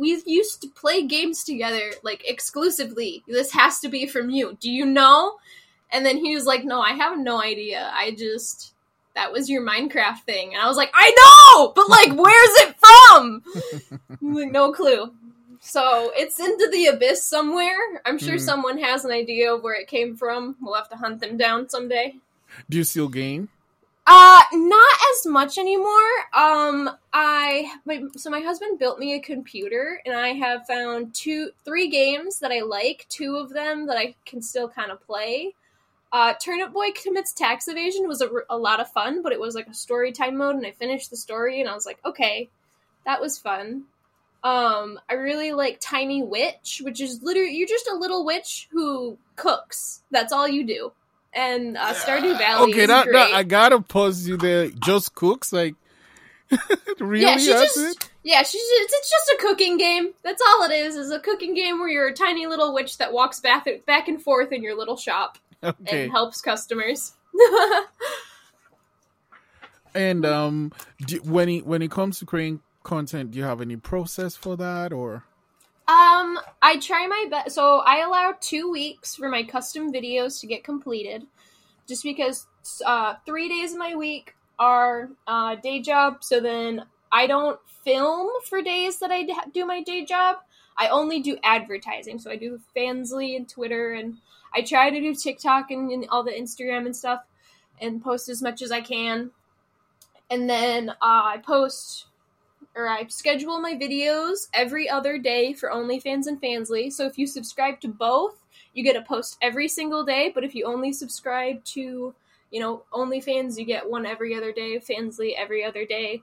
we 0.00 0.20
used 0.26 0.62
to 0.62 0.68
play 0.68 1.06
games 1.06 1.44
together 1.44 1.92
like 2.02 2.22
exclusively. 2.28 3.22
This 3.28 3.52
has 3.52 3.78
to 3.80 3.88
be 3.88 4.06
from 4.06 4.30
you. 4.30 4.56
Do 4.60 4.70
you 4.70 4.86
know?" 4.86 5.36
And 5.92 6.04
then 6.06 6.16
he 6.16 6.34
was 6.34 6.46
like, 6.46 6.64
"No, 6.64 6.80
I 6.80 6.92
have 6.92 7.18
no 7.18 7.40
idea. 7.40 7.90
I 7.94 8.12
just 8.12 8.72
that 9.14 9.32
was 9.32 9.50
your 9.50 9.62
Minecraft 9.62 10.22
thing." 10.24 10.54
And 10.54 10.62
I 10.62 10.66
was 10.68 10.76
like, 10.76 10.90
"I 10.94 11.08
know, 11.20 11.72
but 11.76 11.88
like, 11.88 12.12
where's 12.22 12.56
it 12.64 12.74
from?" 12.78 13.42
Like, 14.22 14.50
no 14.52 14.72
clue. 14.72 15.12
So 15.62 16.10
it's 16.14 16.40
into 16.40 16.68
the 16.72 16.86
abyss 16.86 17.22
somewhere. 17.24 17.76
I'm 18.06 18.18
sure 18.18 18.34
Hmm. 18.38 18.38
someone 18.50 18.78
has 18.78 19.04
an 19.04 19.10
idea 19.10 19.52
of 19.54 19.62
where 19.62 19.74
it 19.78 19.88
came 19.88 20.16
from. 20.16 20.56
We'll 20.60 20.74
have 20.74 20.88
to 20.90 20.96
hunt 20.96 21.20
them 21.20 21.36
down 21.36 21.68
someday. 21.68 22.16
Do 22.70 22.78
you 22.78 22.84
still 22.84 23.08
game? 23.08 23.48
Uh, 24.12 24.42
not 24.54 24.96
as 25.12 25.24
much 25.24 25.56
anymore. 25.56 26.10
Um, 26.34 26.90
I 27.12 27.76
my, 27.84 28.02
so 28.16 28.28
my 28.28 28.40
husband 28.40 28.80
built 28.80 28.98
me 28.98 29.14
a 29.14 29.20
computer, 29.20 30.02
and 30.04 30.16
I 30.16 30.30
have 30.30 30.66
found 30.66 31.14
two, 31.14 31.50
three 31.64 31.88
games 31.88 32.40
that 32.40 32.50
I 32.50 32.62
like. 32.62 33.06
Two 33.08 33.36
of 33.36 33.50
them 33.50 33.86
that 33.86 33.96
I 33.96 34.16
can 34.26 34.42
still 34.42 34.68
kind 34.68 34.90
of 34.90 35.00
play. 35.06 35.54
Uh, 36.10 36.34
Turnip 36.42 36.72
Boy 36.72 36.88
commits 36.90 37.32
tax 37.32 37.68
evasion 37.68 38.08
was 38.08 38.20
a 38.20 38.58
lot 38.58 38.80
of 38.80 38.90
fun, 38.90 39.22
but 39.22 39.30
it 39.30 39.38
was 39.38 39.54
like 39.54 39.68
a 39.68 39.74
story 39.74 40.10
time 40.10 40.36
mode, 40.38 40.56
and 40.56 40.66
I 40.66 40.72
finished 40.72 41.10
the 41.10 41.16
story, 41.16 41.60
and 41.60 41.70
I 41.70 41.74
was 41.74 41.86
like, 41.86 42.00
okay, 42.04 42.48
that 43.06 43.20
was 43.20 43.38
fun. 43.38 43.84
Um, 44.42 44.98
I 45.08 45.14
really 45.14 45.52
like 45.52 45.78
Tiny 45.78 46.24
Witch, 46.24 46.82
which 46.84 47.00
is 47.00 47.22
literally 47.22 47.54
you're 47.54 47.68
just 47.68 47.86
a 47.86 47.94
little 47.94 48.24
witch 48.24 48.66
who 48.72 49.18
cooks. 49.36 50.02
That's 50.10 50.32
all 50.32 50.48
you 50.48 50.66
do. 50.66 50.90
And 51.32 51.76
uh, 51.76 51.94
Stardew 51.94 52.36
Valley 52.38 52.72
okay, 52.72 52.82
is 52.82 52.88
that, 52.88 53.04
great. 53.04 53.14
that 53.14 53.32
I 53.32 53.42
gotta 53.44 53.80
pause 53.80 54.26
you 54.26 54.36
there. 54.36 54.68
Just 54.70 55.14
cooks, 55.14 55.52
like 55.52 55.74
really? 56.98 57.22
Yeah, 57.24 57.36
she 57.38 57.46
just- 57.46 57.76
it? 57.78 58.06
Yeah, 58.22 58.42
she's 58.42 58.60
just, 58.60 58.92
it's 58.92 59.10
just 59.10 59.30
a 59.30 59.36
cooking 59.40 59.78
game. 59.78 60.10
That's 60.22 60.42
all 60.46 60.64
it 60.64 60.72
is. 60.72 60.94
Is 60.94 61.10
a 61.10 61.20
cooking 61.20 61.54
game 61.54 61.78
where 61.78 61.88
you're 61.88 62.08
a 62.08 62.12
tiny 62.12 62.46
little 62.46 62.74
witch 62.74 62.98
that 62.98 63.12
walks 63.14 63.40
back 63.40 63.66
back 63.86 64.08
and 64.08 64.20
forth 64.20 64.52
in 64.52 64.62
your 64.62 64.76
little 64.76 64.96
shop 64.98 65.38
Okay. 65.64 66.02
and 66.04 66.12
helps 66.12 66.40
customers. 66.42 67.12
And 69.94 70.24
um, 70.24 70.72
do, 71.04 71.16
when 71.24 71.48
it 71.48 71.66
when 71.66 71.82
it 71.82 71.90
comes 71.90 72.20
to 72.20 72.26
creating 72.26 72.60
content, 72.84 73.32
do 73.32 73.38
you 73.38 73.44
have 73.44 73.60
any 73.60 73.76
process 73.76 74.36
for 74.36 74.56
that, 74.56 74.92
or 74.92 75.24
Um, 75.90 76.38
I 76.62 76.78
try 76.78 77.08
my 77.08 77.26
best. 77.28 77.56
So 77.56 77.78
I 77.78 77.98
allow 77.98 78.34
two 78.40 78.70
weeks 78.70 79.16
for 79.16 79.28
my 79.28 79.42
custom 79.42 79.92
videos 79.92 80.40
to 80.40 80.46
get 80.46 80.62
completed, 80.62 81.26
just 81.88 82.04
because 82.04 82.46
uh, 82.86 83.14
three 83.26 83.48
days 83.48 83.72
of 83.72 83.78
my 83.78 83.96
week 83.96 84.36
are 84.56 85.08
uh, 85.26 85.56
day 85.56 85.80
job. 85.80 86.22
So 86.22 86.38
then 86.38 86.84
I 87.10 87.26
don't 87.26 87.58
film 87.82 88.28
for 88.48 88.62
days 88.62 89.00
that 89.00 89.10
I 89.10 89.26
do 89.52 89.66
my 89.66 89.82
day 89.82 90.04
job. 90.04 90.36
I 90.78 90.88
only 90.88 91.18
do 91.18 91.38
advertising. 91.42 92.20
So 92.20 92.30
I 92.30 92.36
do 92.36 92.60
Fansly 92.76 93.34
and 93.34 93.48
Twitter, 93.48 93.94
and 93.94 94.18
I 94.54 94.62
try 94.62 94.90
to 94.90 95.00
do 95.00 95.12
TikTok 95.12 95.72
and, 95.72 95.90
and 95.90 96.06
all 96.10 96.22
the 96.22 96.30
Instagram 96.30 96.86
and 96.86 96.94
stuff, 96.94 97.22
and 97.80 98.00
post 98.00 98.28
as 98.28 98.40
much 98.40 98.62
as 98.62 98.70
I 98.70 98.80
can. 98.80 99.32
And 100.30 100.48
then 100.48 100.90
uh, 100.90 100.94
I 101.02 101.38
post 101.44 102.06
or 102.74 102.88
I 102.88 103.06
schedule 103.08 103.60
my 103.60 103.74
videos 103.74 104.48
every 104.52 104.88
other 104.88 105.18
day 105.18 105.52
for 105.52 105.70
OnlyFans 105.70 106.26
and 106.26 106.40
Fansly. 106.40 106.92
So 106.92 107.06
if 107.06 107.18
you 107.18 107.26
subscribe 107.26 107.80
to 107.80 107.88
both, 107.88 108.36
you 108.74 108.84
get 108.84 108.96
a 108.96 109.02
post 109.02 109.36
every 109.42 109.68
single 109.68 110.04
day. 110.04 110.30
But 110.34 110.44
if 110.44 110.54
you 110.54 110.64
only 110.64 110.92
subscribe 110.92 111.64
to, 111.64 112.14
you 112.50 112.60
know, 112.60 112.84
OnlyFans, 112.92 113.58
you 113.58 113.64
get 113.64 113.88
one 113.88 114.06
every 114.06 114.34
other 114.34 114.52
day. 114.52 114.78
Fansly 114.78 115.32
every 115.36 115.64
other 115.64 115.84
day. 115.84 116.22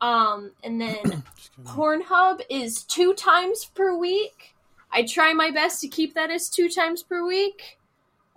Um, 0.00 0.52
and 0.64 0.80
then 0.80 1.22
Pornhub 1.64 2.40
is 2.48 2.84
two 2.84 3.14
times 3.14 3.64
per 3.64 3.96
week. 3.96 4.54
I 4.92 5.04
try 5.04 5.32
my 5.32 5.50
best 5.50 5.80
to 5.82 5.88
keep 5.88 6.14
that 6.14 6.30
as 6.30 6.48
two 6.48 6.68
times 6.68 7.02
per 7.02 7.24
week. 7.24 7.78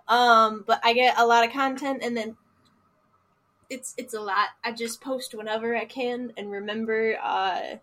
Um, 0.07 0.63
but 0.67 0.81
I 0.83 0.93
get 0.93 1.17
a 1.17 1.25
lot 1.25 1.45
of 1.45 1.53
content, 1.53 2.01
and 2.03 2.15
then 2.15 2.35
it's 3.69 3.93
it's 3.97 4.13
a 4.13 4.21
lot. 4.21 4.49
I 4.63 4.71
just 4.71 5.01
post 5.01 5.33
whenever 5.33 5.75
I 5.75 5.85
can, 5.85 6.33
and 6.37 6.51
remember, 6.51 7.17
uh, 7.21 7.75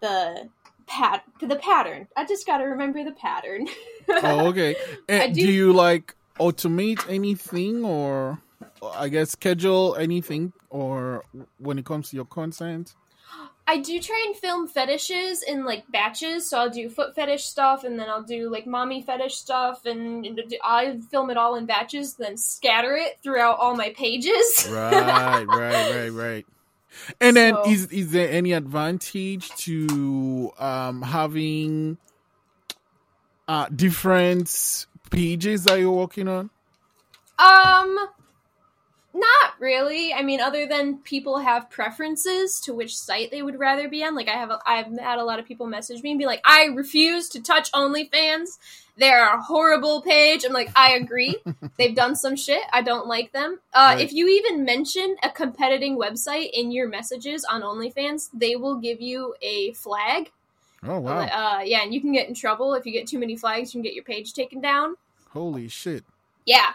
the 0.00 0.48
pat 0.86 1.24
the 1.40 1.56
pattern. 1.56 2.08
I 2.16 2.24
just 2.24 2.46
got 2.46 2.58
to 2.58 2.64
remember 2.64 3.04
the 3.04 3.12
pattern. 3.12 3.68
oh, 4.08 4.48
okay. 4.48 4.76
And 5.08 5.34
do, 5.34 5.42
do- 5.42 5.52
you 5.52 5.72
like 5.72 6.14
automate 6.38 7.08
anything 7.08 7.84
or 7.84 8.38
I 8.82 9.08
guess 9.08 9.30
schedule 9.30 9.96
anything 9.96 10.52
or 10.70 11.24
when 11.58 11.78
it 11.78 11.84
comes 11.84 12.10
to 12.10 12.16
your 12.16 12.26
content? 12.26 12.94
I 13.66 13.78
do 13.78 13.98
try 13.98 14.22
and 14.26 14.36
film 14.36 14.68
fetishes 14.68 15.42
in 15.42 15.64
like 15.64 15.90
batches, 15.90 16.48
so 16.48 16.58
I'll 16.58 16.70
do 16.70 16.90
foot 16.90 17.14
fetish 17.14 17.44
stuff, 17.44 17.82
and 17.84 17.98
then 17.98 18.10
I'll 18.10 18.22
do 18.22 18.50
like 18.50 18.66
mommy 18.66 19.00
fetish 19.02 19.36
stuff, 19.36 19.86
and 19.86 20.26
I 20.62 20.98
film 21.10 21.30
it 21.30 21.38
all 21.38 21.54
in 21.56 21.64
batches, 21.64 22.14
then 22.14 22.36
scatter 22.36 22.94
it 22.94 23.18
throughout 23.22 23.58
all 23.58 23.74
my 23.74 23.90
pages. 23.96 24.68
Right, 24.70 25.44
right, 25.46 25.94
right, 25.94 26.08
right. 26.10 26.46
And 27.20 27.36
then 27.36 27.54
So- 27.54 27.70
is 27.70 27.86
is 27.86 28.10
there 28.12 28.30
any 28.30 28.52
advantage 28.52 29.48
to 29.64 30.52
um 30.58 31.00
having 31.02 31.96
uh 33.48 33.68
different 33.74 34.86
pages 35.10 35.64
that 35.64 35.78
you're 35.80 35.90
working 35.90 36.28
on? 36.28 36.50
Um, 37.38 37.98
not 39.14 39.54
really. 39.60 40.12
I 40.12 40.22
mean, 40.22 40.40
other 40.40 40.66
than 40.66 40.98
people 40.98 41.38
have 41.38 41.70
preferences 41.70 42.58
to 42.64 42.74
which 42.74 42.96
site 42.96 43.30
they 43.30 43.42
would 43.42 43.58
rather 43.58 43.88
be 43.88 44.02
on. 44.04 44.14
Like, 44.16 44.28
I 44.28 44.32
have, 44.32 44.50
a, 44.50 44.58
I've 44.66 44.86
had 44.98 45.18
a 45.18 45.24
lot 45.24 45.38
of 45.38 45.46
people 45.46 45.66
message 45.66 46.02
me 46.02 46.10
and 46.10 46.18
be 46.18 46.26
like, 46.26 46.40
"I 46.44 46.64
refuse 46.74 47.28
to 47.30 47.40
touch 47.40 47.70
OnlyFans. 47.72 48.58
They're 48.96 49.32
a 49.32 49.40
horrible 49.40 50.02
page." 50.02 50.44
I'm 50.44 50.52
like, 50.52 50.70
I 50.74 50.94
agree. 50.94 51.36
They've 51.78 51.94
done 51.94 52.16
some 52.16 52.34
shit. 52.36 52.62
I 52.72 52.82
don't 52.82 53.06
like 53.06 53.32
them. 53.32 53.60
Uh, 53.72 53.92
Right. 53.94 54.00
If 54.00 54.12
you 54.12 54.26
even 54.28 54.64
mention 54.64 55.16
a 55.22 55.30
competing 55.30 55.96
website 55.96 56.50
in 56.52 56.72
your 56.72 56.88
messages 56.88 57.44
on 57.44 57.62
OnlyFans, 57.62 58.30
they 58.34 58.56
will 58.56 58.76
give 58.76 59.00
you 59.00 59.34
a 59.40 59.72
flag. 59.74 60.32
Oh 60.86 60.98
wow. 60.98 61.20
Uh, 61.20 61.60
yeah, 61.64 61.82
and 61.82 61.94
you 61.94 62.00
can 62.00 62.12
get 62.12 62.28
in 62.28 62.34
trouble 62.34 62.74
if 62.74 62.84
you 62.84 62.92
get 62.92 63.06
too 63.06 63.18
many 63.18 63.36
flags. 63.36 63.72
You 63.72 63.78
can 63.78 63.82
get 63.82 63.94
your 63.94 64.04
page 64.04 64.32
taken 64.32 64.60
down. 64.60 64.96
Holy 65.30 65.68
shit. 65.68 66.04
Yeah. 66.44 66.72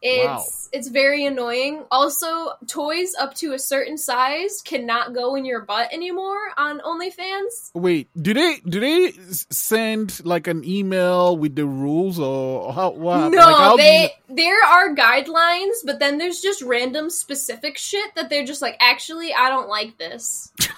It's 0.00 0.26
Wow. 0.26 0.44
it's 0.72 0.88
very 0.88 1.26
annoying. 1.26 1.84
Also, 1.90 2.52
toys 2.66 3.14
up 3.18 3.34
to 3.36 3.52
a 3.52 3.58
certain 3.58 3.98
size 3.98 4.62
cannot 4.64 5.12
go 5.12 5.34
in 5.34 5.44
your 5.44 5.62
butt 5.62 5.92
anymore 5.92 6.38
on 6.56 6.80
OnlyFans. 6.80 7.70
Wait, 7.74 8.08
do 8.20 8.32
they 8.32 8.60
do 8.68 8.78
they 8.78 9.12
send 9.50 10.24
like 10.24 10.46
an 10.46 10.64
email 10.64 11.36
with 11.36 11.56
the 11.56 11.64
rules 11.66 12.20
or 12.20 12.72
how 12.72 12.90
what? 12.90 13.32
no, 13.32 13.38
like, 13.38 13.76
they 13.78 14.14
there 14.28 14.62
are 14.64 14.94
guidelines, 14.94 15.82
but 15.84 15.98
then 15.98 16.18
there's 16.18 16.40
just 16.40 16.62
random 16.62 17.10
specific 17.10 17.76
shit 17.76 18.14
that 18.14 18.30
they're 18.30 18.44
just 18.46 18.62
like, 18.62 18.76
actually, 18.80 19.34
I 19.34 19.48
don't 19.48 19.68
like 19.68 19.98
this. 19.98 20.52
and 20.60 20.70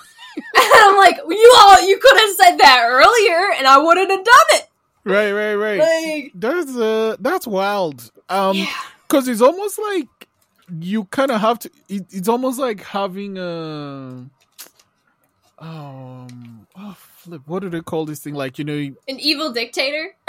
I'm 0.55 0.97
like, 0.97 1.17
you 1.29 1.55
all, 1.59 1.87
you 1.87 1.99
could 1.99 2.19
have 2.19 2.31
said 2.37 2.57
that 2.57 2.87
earlier, 2.89 3.53
and 3.59 3.67
I 3.67 3.79
wouldn't 3.79 4.11
have 4.11 4.25
done 4.25 4.49
it. 4.53 4.69
right, 5.05 5.33
right, 5.33 5.55
right. 5.57 5.79
Like, 5.79 6.33
That's 6.35 6.75
uh 6.75 7.17
that's 7.21 7.47
wild. 7.47 8.11
Um 8.31 8.57
yeah. 8.57 8.73
Because 9.11 9.27
it's 9.29 9.43
almost 9.43 9.79
like 9.79 10.07
you 10.81 11.05
kind 11.07 11.31
of 11.33 11.41
have 11.41 11.59
to 11.59 11.71
it, 11.89 12.07
it's 12.11 12.29
almost 12.29 12.59
like 12.61 12.81
having 12.85 13.37
a 13.39 14.25
um 15.59 16.67
oh 16.79 16.97
flip 16.97 17.43
what 17.47 17.61
do 17.61 17.69
they 17.69 17.81
call 17.81 18.07
this 18.07 18.21
thing 18.21 18.35
like 18.35 18.57
you 18.59 18.65
know 18.65 18.73
you- 18.75 18.97
an 19.09 19.19
evil 19.21 19.53
dictator. 19.53 20.15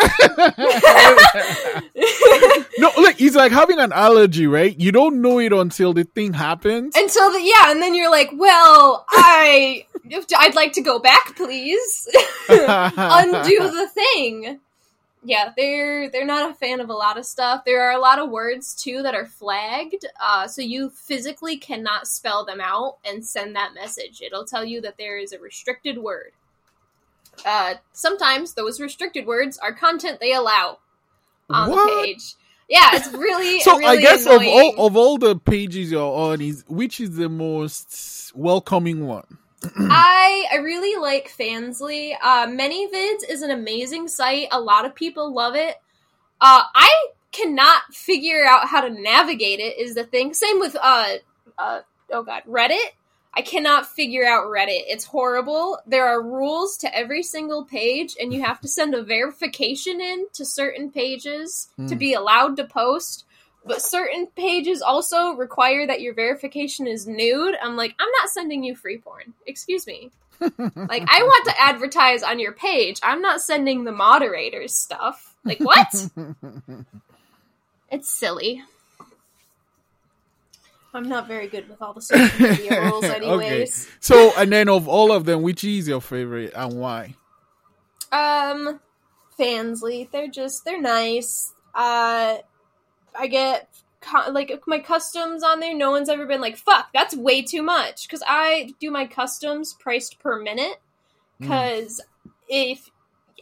no 2.80 2.90
like 2.98 3.22
it's 3.22 3.36
like 3.36 3.52
having 3.52 3.80
an 3.80 3.92
allergy 3.94 4.48
right 4.48 4.78
you 4.80 4.92
don't 4.92 5.22
know 5.22 5.40
it 5.40 5.54
until 5.54 5.94
the 5.94 6.04
thing 6.04 6.34
happens 6.34 6.96
Until 6.98 7.32
the 7.32 7.42
yeah, 7.42 7.72
and 7.72 7.82
then 7.82 7.94
you're 7.96 8.10
like, 8.12 8.30
well, 8.34 9.06
I 9.10 9.86
I'd 10.38 10.56
like 10.56 10.74
to 10.74 10.82
go 10.82 11.00
back, 11.00 11.36
please. 11.36 12.08
Undo 12.50 13.58
the 13.72 13.90
thing. 13.94 14.60
Yeah, 15.24 15.52
they're 15.56 16.10
they're 16.10 16.26
not 16.26 16.50
a 16.50 16.54
fan 16.56 16.80
of 16.80 16.90
a 16.90 16.94
lot 16.94 17.18
of 17.18 17.26
stuff. 17.26 17.64
There 17.64 17.82
are 17.84 17.92
a 17.92 18.00
lot 18.00 18.18
of 18.18 18.30
words 18.32 18.74
too 18.74 19.04
that 19.04 19.14
are 19.14 19.28
flagged, 19.28 20.06
uh, 20.20 20.48
so 20.48 20.62
you 20.64 20.90
physically 20.90 21.58
cannot 21.58 22.08
spell 22.08 22.44
them 22.44 22.60
out 22.60 22.98
and 23.06 23.24
send 23.24 23.56
that 23.56 23.74
message. 23.76 24.22
It'll 24.22 24.46
tell 24.46 24.66
you 24.66 24.82
that 24.82 24.98
there 24.98 25.20
is 25.20 25.32
a 25.32 25.40
restricted 25.40 26.00
word. 26.00 26.32
Uh, 27.46 27.76
sometimes 27.94 28.56
those 28.56 28.82
restricted 28.82 29.26
words 29.28 29.58
are 29.60 29.72
content 29.74 30.20
they 30.20 30.34
allow 30.34 30.80
on 31.50 31.70
What? 31.70 32.02
the 32.02 32.08
page. 32.14 32.34
Yeah, 32.68 32.90
it's 32.94 33.12
really 33.14 33.60
so 33.62 33.78
really 33.78 33.86
i 34.00 34.02
guess 34.02 34.26
annoying. 34.26 34.50
of 34.72 34.78
all 34.80 34.88
of 34.88 34.98
all 34.98 35.18
the 35.18 35.36
pages 35.36 35.92
you're 35.92 36.02
on 36.02 36.42
is 36.42 36.64
which 36.68 37.00
is 37.00 37.16
the 37.16 37.30
most 37.30 38.32
welcoming 38.36 39.06
one 39.06 39.38
I 39.64 40.46
I 40.52 40.58
really 40.58 41.00
like 41.00 41.32
Fansly. 41.38 42.14
Uh, 42.22 42.48
ManyVids 42.48 43.30
is 43.30 43.42
an 43.42 43.52
amazing 43.52 44.08
site. 44.08 44.48
A 44.52 44.60
lot 44.60 44.86
of 44.86 44.96
people 44.96 45.34
love 45.34 45.56
it. 45.56 45.76
Uh, 46.40 46.64
I 46.74 47.08
cannot 47.32 47.84
figure 47.94 48.46
out 48.46 48.68
how 48.68 48.82
to 48.82 48.90
navigate 48.90 49.60
it. 49.60 49.78
Is 49.80 49.96
the 49.96 50.04
thing. 50.04 50.34
Same 50.34 50.60
with 50.60 50.76
uh, 50.82 51.08
uh 51.58 51.82
oh 52.12 52.24
god, 52.24 52.44
Reddit. 52.48 52.86
I 53.34 53.42
cannot 53.44 53.88
figure 53.88 54.26
out 54.26 54.48
Reddit. 54.48 54.84
It's 54.88 55.06
horrible. 55.06 55.80
There 55.88 56.06
are 56.06 56.22
rules 56.22 56.76
to 56.78 56.94
every 56.94 57.24
single 57.24 57.64
page, 57.64 58.18
and 58.20 58.34
you 58.34 58.42
have 58.44 58.60
to 58.62 58.68
send 58.68 58.94
a 58.94 59.04
verification 59.04 60.02
in 60.02 60.26
to 60.34 60.44
certain 60.44 60.92
pages 60.92 61.70
to 61.78 61.94
Hmm. 61.94 61.98
be 61.98 62.14
allowed 62.14 62.58
to 62.58 62.66
post. 62.66 63.26
But 63.66 63.82
certain 63.82 64.28
pages 64.28 64.82
also 64.82 65.34
require 65.34 65.86
that 65.86 66.02
your 66.02 66.14
verification 66.16 66.88
is 66.88 67.06
nude. 67.08 67.56
I'm 67.62 67.76
like, 67.76 67.94
I'm 68.00 68.10
not 68.20 68.30
sending 68.30 68.64
you 68.64 68.76
free 68.76 68.98
porn. 68.98 69.34
Excuse 69.46 69.86
me. 69.86 70.10
Like, 70.40 71.06
I 71.08 71.22
want 71.22 71.46
to 71.50 71.62
advertise 71.62 72.24
on 72.24 72.40
your 72.40 72.54
page. 72.54 73.00
I'm 73.04 73.22
not 73.22 73.42
sending 73.42 73.84
the 73.84 73.92
moderators 73.92 74.74
stuff. 74.76 75.36
Like, 75.44 75.60
what? 75.60 75.88
it's 77.92 78.10
silly. 78.10 78.64
I'm 80.94 81.08
not 81.08 81.28
very 81.28 81.48
good 81.48 81.70
with 81.70 81.82
all 81.82 81.94
the 81.94 82.02
social 82.02 82.50
media 82.50 82.82
rules, 82.90 83.06
anyways. 83.06 83.88
so 84.02 84.34
and 84.38 84.52
then 84.52 84.68
of 84.68 84.88
all 84.90 85.12
of 85.14 85.24
them 85.26 85.42
which 85.42 85.64
is 85.64 85.88
your 85.88 86.02
favorite 86.02 86.52
and 86.54 86.74
why 86.74 87.16
Um, 88.12 88.80
Fansly, 89.40 90.12
they're 90.12 90.28
just 90.28 90.66
they're 90.66 90.82
nice. 90.82 91.54
Uh, 91.74 92.40
I 93.18 93.28
get 93.28 93.70
like 94.32 94.52
my 94.68 94.80
customs 94.80 95.44
on 95.44 95.60
there. 95.60 95.76
No 95.76 95.92
one's 95.92 96.10
ever 96.10 96.26
been 96.26 96.42
like, 96.42 96.58
"Fuck, 96.58 96.90
that's 96.94 97.16
way 97.16 97.42
too 97.42 97.62
much." 97.62 98.08
Because 98.08 98.24
I 98.28 98.74
do 98.80 98.92
my 98.92 99.06
customs 99.06 99.76
priced 99.80 100.20
per 100.20 100.40
minute. 100.40 100.82
Hmm. 101.40 101.44
Because 101.44 102.02
if 102.50 102.90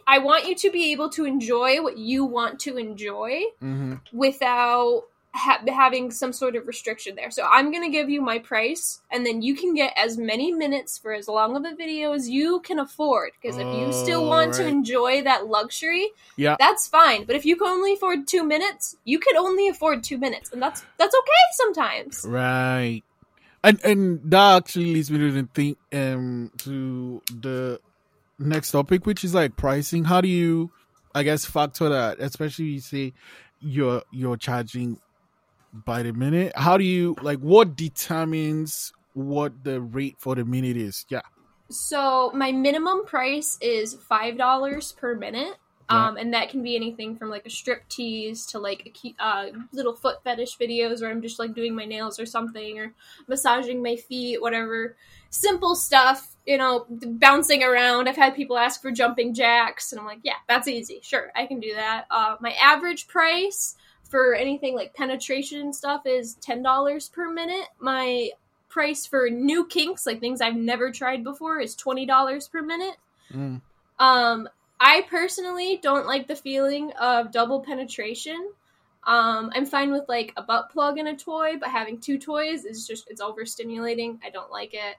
I 0.06 0.18
want 0.18 0.46
you 0.46 0.54
to 0.54 0.70
be 0.70 0.92
able 0.92 1.08
to 1.10 1.24
enjoy 1.24 1.82
what 1.82 1.98
you 1.98 2.24
want 2.24 2.60
to 2.60 2.76
enjoy 2.76 3.42
hmm 3.60 3.94
without 4.12 5.04
ha- 5.32 5.62
having 5.68 6.10
some 6.10 6.32
sort 6.32 6.56
of 6.56 6.66
restriction 6.66 7.14
there. 7.16 7.30
So 7.30 7.46
I'm 7.48 7.70
going 7.70 7.84
to 7.84 7.90
give 7.90 8.10
you 8.10 8.20
my 8.20 8.38
price, 8.38 9.00
and 9.10 9.24
then 9.24 9.42
you 9.42 9.54
can 9.54 9.74
get 9.74 9.92
as 9.96 10.18
many 10.18 10.52
minutes 10.52 10.98
for 10.98 11.12
as 11.12 11.28
long 11.28 11.56
of 11.56 11.64
a 11.64 11.74
video 11.74 12.12
as 12.12 12.28
you 12.28 12.60
can 12.60 12.78
afford. 12.78 13.30
Because 13.40 13.56
if 13.56 13.66
you 13.66 13.92
still 13.92 14.26
want 14.26 14.54
to 14.54 14.66
enjoy 14.66 15.22
that 15.22 15.46
luxury, 15.46 16.08
Yeah. 16.36 16.56
that's 16.58 16.88
fine. 16.88 17.24
But 17.24 17.36
if 17.36 17.44
you 17.44 17.56
can 17.56 17.68
only 17.68 17.94
afford 17.94 18.26
two 18.26 18.44
minutes, 18.44 18.96
you 19.04 19.18
can 19.18 19.36
only 19.36 19.68
afford 19.68 20.02
two 20.02 20.18
minutes, 20.18 20.50
and 20.52 20.62
that's 20.62 20.84
that's 20.96 21.14
okay 21.14 21.42
sometimes. 21.52 22.24
Right. 22.26 23.02
And 23.62 23.78
and 23.84 24.20
that 24.30 24.56
actually 24.56 24.94
leads 24.94 25.10
me 25.10 25.18
to 25.18 25.32
the 25.32 25.48
thing 25.54 25.76
um 25.92 26.50
to 26.58 27.22
the 27.40 27.78
next 28.38 28.70
topic, 28.70 29.04
which 29.06 29.22
is 29.22 29.34
like 29.34 29.56
pricing. 29.56 30.04
How 30.04 30.20
do 30.20 30.28
you 30.28 30.70
I 31.14 31.22
guess 31.24 31.44
factor 31.44 31.88
that, 31.90 32.20
especially 32.20 32.66
you 32.66 32.80
say 32.80 33.12
you're 33.60 34.02
you're 34.10 34.38
charging 34.38 34.98
by 35.72 36.02
the 36.02 36.12
minute. 36.12 36.52
How 36.56 36.76
do 36.76 36.84
you 36.84 37.16
like 37.22 37.38
what 37.38 37.76
determines 37.76 38.92
what 39.14 39.64
the 39.64 39.80
rate 39.80 40.16
for 40.18 40.34
the 40.34 40.44
minute 40.44 40.76
is? 40.76 41.04
Yeah. 41.08 41.22
So 41.70 42.32
my 42.34 42.52
minimum 42.52 43.04
price 43.04 43.58
is 43.60 43.94
five 43.94 44.36
dollars 44.36 44.92
per 44.92 45.14
minute. 45.14 45.56
Yeah. 45.90 46.08
Um, 46.08 46.16
and 46.18 46.34
that 46.34 46.50
can 46.50 46.62
be 46.62 46.76
anything 46.76 47.16
from 47.16 47.30
like 47.30 47.46
a 47.46 47.50
strip 47.50 47.88
tease 47.88 48.46
to 48.46 48.60
like 48.60 48.96
a 49.04 49.24
uh, 49.24 49.46
little 49.72 49.94
foot 49.94 50.22
fetish 50.22 50.56
videos 50.56 51.00
where 51.00 51.10
I'm 51.10 51.20
just 51.20 51.40
like 51.40 51.52
doing 51.52 51.74
my 51.74 51.84
nails 51.84 52.20
or 52.20 52.26
something 52.26 52.78
or 52.78 52.94
massaging 53.26 53.82
my 53.82 53.96
feet, 53.96 54.40
whatever. 54.40 54.96
Simple 55.30 55.74
stuff, 55.74 56.36
you 56.46 56.58
know, 56.58 56.86
bouncing 56.88 57.64
around. 57.64 58.08
I've 58.08 58.16
had 58.16 58.36
people 58.36 58.56
ask 58.56 58.80
for 58.80 58.92
jumping 58.92 59.34
jacks, 59.34 59.90
and 59.90 60.00
I'm 60.00 60.06
like, 60.06 60.20
yeah, 60.22 60.34
that's 60.48 60.68
easy. 60.68 61.00
Sure, 61.02 61.32
I 61.34 61.46
can 61.46 61.58
do 61.58 61.74
that. 61.74 62.06
Uh, 62.08 62.36
my 62.40 62.52
average 62.52 63.08
price 63.08 63.76
for 64.10 64.34
anything 64.34 64.74
like 64.74 64.94
penetration 64.94 65.60
and 65.60 65.74
stuff 65.74 66.02
is 66.04 66.36
$10 66.36 67.12
per 67.12 67.30
minute. 67.30 67.66
My 67.78 68.30
price 68.68 69.06
for 69.06 69.30
new 69.30 69.66
kinks, 69.66 70.04
like 70.04 70.20
things 70.20 70.40
I've 70.40 70.56
never 70.56 70.90
tried 70.90 71.24
before, 71.24 71.60
is 71.60 71.76
$20 71.76 72.50
per 72.50 72.62
minute. 72.62 72.96
Mm. 73.32 73.60
Um, 73.98 74.48
I 74.80 75.02
personally 75.08 75.78
don't 75.82 76.06
like 76.06 76.26
the 76.26 76.36
feeling 76.36 76.92
of 76.92 77.30
double 77.30 77.60
penetration. 77.60 78.50
Um, 79.04 79.50
I'm 79.54 79.66
fine 79.66 79.92
with 79.92 80.08
like 80.08 80.32
a 80.36 80.42
butt 80.42 80.70
plug 80.70 80.98
and 80.98 81.08
a 81.08 81.16
toy, 81.16 81.56
but 81.58 81.70
having 81.70 81.98
two 81.98 82.18
toys 82.18 82.64
is 82.64 82.86
just 82.86 83.08
it's 83.10 83.22
overstimulating. 83.22 84.18
I 84.24 84.30
don't 84.30 84.50
like 84.50 84.74
it. 84.74 84.96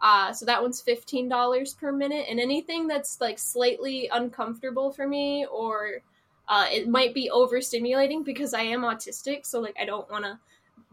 Uh, 0.00 0.32
so 0.32 0.46
that 0.46 0.62
one's 0.62 0.80
fifteen 0.80 1.28
dollars 1.28 1.74
per 1.74 1.90
minute, 1.90 2.26
and 2.28 2.38
anything 2.38 2.86
that's 2.86 3.20
like 3.20 3.38
slightly 3.38 4.08
uncomfortable 4.12 4.92
for 4.92 5.06
me, 5.06 5.46
or 5.46 6.02
uh, 6.48 6.66
it 6.70 6.88
might 6.88 7.14
be 7.14 7.30
overstimulating 7.32 8.24
because 8.24 8.54
I 8.54 8.62
am 8.62 8.82
autistic, 8.82 9.44
so 9.46 9.60
like 9.60 9.76
I 9.80 9.84
don't 9.84 10.10
want 10.10 10.24
to 10.24 10.38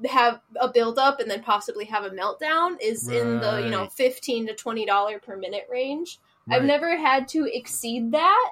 have 0.10 0.42
a 0.60 0.68
build 0.68 1.00
up 1.00 1.20
and 1.20 1.32
then 1.32 1.42
possibly 1.42 1.86
have 1.86 2.04
a 2.04 2.10
meltdown. 2.10 2.76
Is 2.82 3.08
in 3.08 3.40
the 3.40 3.62
you 3.64 3.70
know 3.70 3.82
Right. 3.82 3.92
fifteen 3.92 4.46
to 4.48 4.54
twenty 4.54 4.86
dollar 4.86 5.20
per 5.20 5.38
minute 5.38 5.68
range. 5.72 6.20
I've 6.50 6.64
never 6.64 6.96
had 6.96 7.28
to 7.30 7.50
exceed 7.52 8.12
that. 8.12 8.52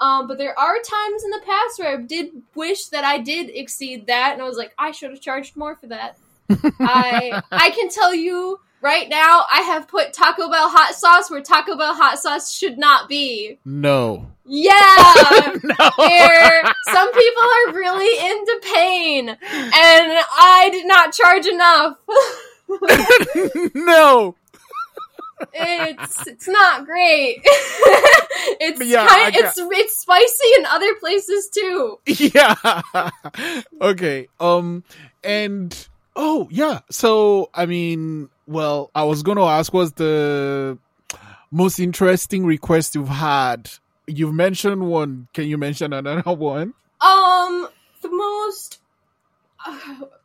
Um, 0.00 0.26
but 0.28 0.38
there 0.38 0.58
are 0.58 0.76
times 0.76 1.24
in 1.24 1.30
the 1.30 1.42
past 1.46 1.78
where 1.78 1.96
I 1.96 2.02
did 2.02 2.30
wish 2.54 2.86
that 2.86 3.04
I 3.04 3.18
did 3.18 3.50
exceed 3.54 4.06
that, 4.08 4.32
and 4.34 4.42
I 4.42 4.44
was 4.44 4.56
like, 4.58 4.74
I 4.78 4.90
should 4.90 5.10
have 5.10 5.20
charged 5.20 5.56
more 5.56 5.76
for 5.76 5.86
that. 5.88 6.18
I 6.80 7.40
I 7.50 7.70
can 7.70 7.88
tell 7.88 8.14
you 8.14 8.60
right 8.84 9.08
now, 9.08 9.44
I 9.50 9.62
have 9.62 9.88
put 9.88 10.12
Taco 10.12 10.48
Bell 10.50 10.68
hot 10.68 10.94
sauce 10.94 11.30
where 11.30 11.40
Taco 11.42 11.76
Bell 11.76 11.94
hot 11.94 12.18
sauce 12.20 12.52
should 12.52 12.78
not 12.78 13.08
be. 13.08 13.58
No. 13.64 14.26
Yeah, 14.46 14.70
no. 15.62 16.06
here 16.06 16.62
some 16.92 17.12
people 17.12 17.42
are 17.42 17.72
really 17.72 18.30
into 18.30 18.60
pain, 18.74 19.28
and 19.30 19.38
I 19.72 20.68
did 20.70 20.86
not 20.86 21.14
charge 21.14 21.46
enough. 21.46 21.96
no. 23.74 24.34
it's 25.52 26.26
it's 26.26 26.46
not 26.48 26.84
great. 26.84 27.40
it's 27.44 28.80
Yeah, 28.84 29.06
kind, 29.06 29.34
got- 29.34 29.44
it's 29.44 29.58
it's 29.58 29.98
spicy 30.00 30.48
in 30.58 30.66
other 30.66 30.94
places 30.96 31.48
too. 31.48 31.98
yeah. 32.06 32.54
okay. 33.80 34.28
Um 34.40 34.84
and 35.22 35.88
oh 36.14 36.48
yeah. 36.50 36.80
So 36.90 37.50
I 37.54 37.66
mean, 37.66 38.28
well, 38.46 38.90
I 38.94 39.04
was 39.04 39.22
going 39.22 39.38
to 39.38 39.44
ask 39.44 39.72
what's 39.72 39.92
the 39.92 40.78
most 41.50 41.78
interesting 41.78 42.44
request 42.44 42.94
you've 42.94 43.08
had? 43.08 43.70
You've 44.06 44.34
mentioned 44.34 44.86
one. 44.88 45.28
Can 45.32 45.46
you 45.46 45.58
mention 45.58 45.92
another 45.92 46.22
one? 46.32 46.74
Um, 47.00 47.68
the 48.02 48.10
most 48.10 48.80
uh, 49.64 49.78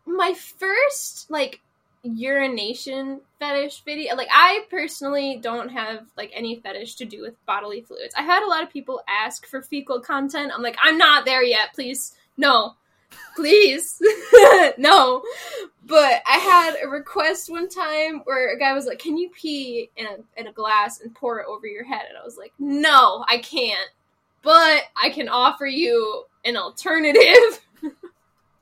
my 0.06 0.34
first 0.34 1.30
like 1.30 1.62
urination 2.04 3.22
fetish 3.40 3.84
video. 3.84 4.16
Like 4.16 4.30
I 4.34 4.66
personally 4.70 5.40
don't 5.42 5.70
have 5.70 6.06
like 6.18 6.32
any 6.34 6.56
fetish 6.56 6.96
to 6.96 7.06
do 7.06 7.22
with 7.22 7.34
bodily 7.46 7.82
fluids. 7.82 8.14
I 8.18 8.22
had 8.22 8.44
a 8.44 8.50
lot 8.50 8.64
of 8.64 8.70
people 8.70 9.02
ask 9.08 9.46
for 9.46 9.62
fecal 9.62 10.00
content. 10.00 10.52
I'm 10.54 10.62
like, 10.62 10.78
I'm 10.82 10.98
not 10.98 11.26
there 11.26 11.44
yet. 11.44 11.74
Please, 11.74 12.16
no. 12.38 12.76
Please, 13.36 14.02
no. 14.78 15.24
But 15.86 16.22
I 16.28 16.38
had 16.38 16.76
a 16.84 16.88
request 16.88 17.50
one 17.50 17.70
time 17.70 18.22
where 18.26 18.54
a 18.54 18.60
guy 18.60 18.74
was 18.74 18.86
like, 18.86 19.00
"Can 19.00 19.18
you 19.18 19.30
pee 19.32 19.90
in 19.96 20.06
a 20.06 20.18
in 20.40 20.48
a 20.48 20.52
glass 20.52 21.02
and 21.02 21.16
pour 21.16 21.40
it 21.40 21.48
over 21.48 21.66
your 21.66 21.84
head?" 21.84 22.06
And 22.10 22.18
I 22.18 22.24
was 22.24 22.38
like, 22.38 22.54
"No, 22.60 23.26
I 23.28 23.40
can't." 23.40 23.90
but 24.42 24.84
I 24.96 25.10
can 25.10 25.30
offer 25.30 25.66
you 25.66 26.24
an 26.46 26.58
alternative. 26.58 27.62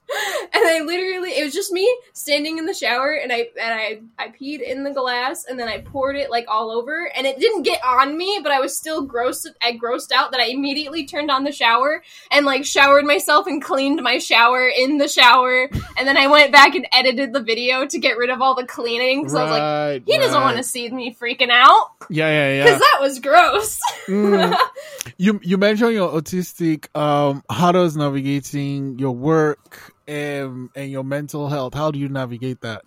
and 0.54 0.64
I 0.66 0.82
literally 0.86 1.32
it 1.32 1.44
was 1.44 1.54
just 1.54 1.72
me 1.72 1.88
standing 2.14 2.58
in 2.58 2.66
the 2.66 2.74
shower 2.74 3.12
and 3.12 3.32
I 3.32 3.50
and 3.60 3.74
I 3.74 4.00
I 4.18 4.28
peed 4.30 4.62
in 4.62 4.84
the 4.84 4.92
glass 4.92 5.46
and 5.46 5.60
then 5.60 5.68
I 5.68 5.80
poured 5.80 6.16
it 6.16 6.32
like 6.32 6.46
all 6.48 6.72
over 6.72 7.12
and 7.14 7.28
it 7.28 7.40
didn't 7.40 7.64
get 7.64 7.84
on 7.84 8.18
me 8.18 8.40
but 8.42 8.52
I 8.52 8.60
was 8.60 8.78
still 8.78 9.06
grossed 9.06 9.48
I 9.62 9.74
grossed 9.74 10.14
out 10.14 10.32
that 10.32 10.40
I 10.40 10.46
immediately 10.46 11.06
turned 11.06 11.30
on 11.30 11.44
the 11.44 11.52
shower 11.52 12.04
and 12.32 12.46
like 12.46 12.64
showered 12.66 13.06
myself 13.06 13.48
and 13.48 13.62
cleaned 13.62 14.02
my 14.02 14.18
shower 14.18 14.68
in 14.68 14.98
the 14.98 15.10
shower 15.10 15.70
and 15.98 16.08
then 16.08 16.16
I 16.16 16.28
went 16.28 16.54
back 16.54 16.74
and 16.76 16.88
edited 16.94 17.34
the 17.34 17.42
video 17.42 17.86
to 17.86 18.00
get 18.00 18.18
rid 18.18 18.30
of 18.30 18.42
all 18.42 18.56
the 18.56 18.66
cleaning 18.66 19.24
because 19.24 19.36
I 19.36 19.44
was 19.44 19.52
like 19.52 19.62
right. 19.62 20.04
he 20.06 20.18
doesn't 20.18 20.42
want 20.42 20.56
to 20.56 20.64
see 20.64 20.90
me 20.90 21.14
freaking 21.14 21.50
out 21.50 21.92
Yeah, 22.10 22.30
yeah, 22.30 22.54
yeah. 22.54 22.64
because 22.64 22.80
that 22.80 22.98
was 23.02 23.20
gross. 23.20 23.80
Mm. 24.08 24.58
you 25.18 25.40
you 25.44 25.58
mentioned 25.58 25.94
you're 25.94 26.10
autistic. 26.10 26.96
Um, 26.96 27.44
how 27.50 27.72
does 27.72 27.98
navigating 27.98 28.98
your 29.00 29.12
work 29.12 29.96
um, 30.08 30.72
and 30.76 30.92
your 30.92 31.04
mental 31.04 31.50
health? 31.50 31.74
How 31.74 31.92
do 31.92 32.00
you 32.00 32.10
navigate 32.10 32.62
that? 32.62 32.84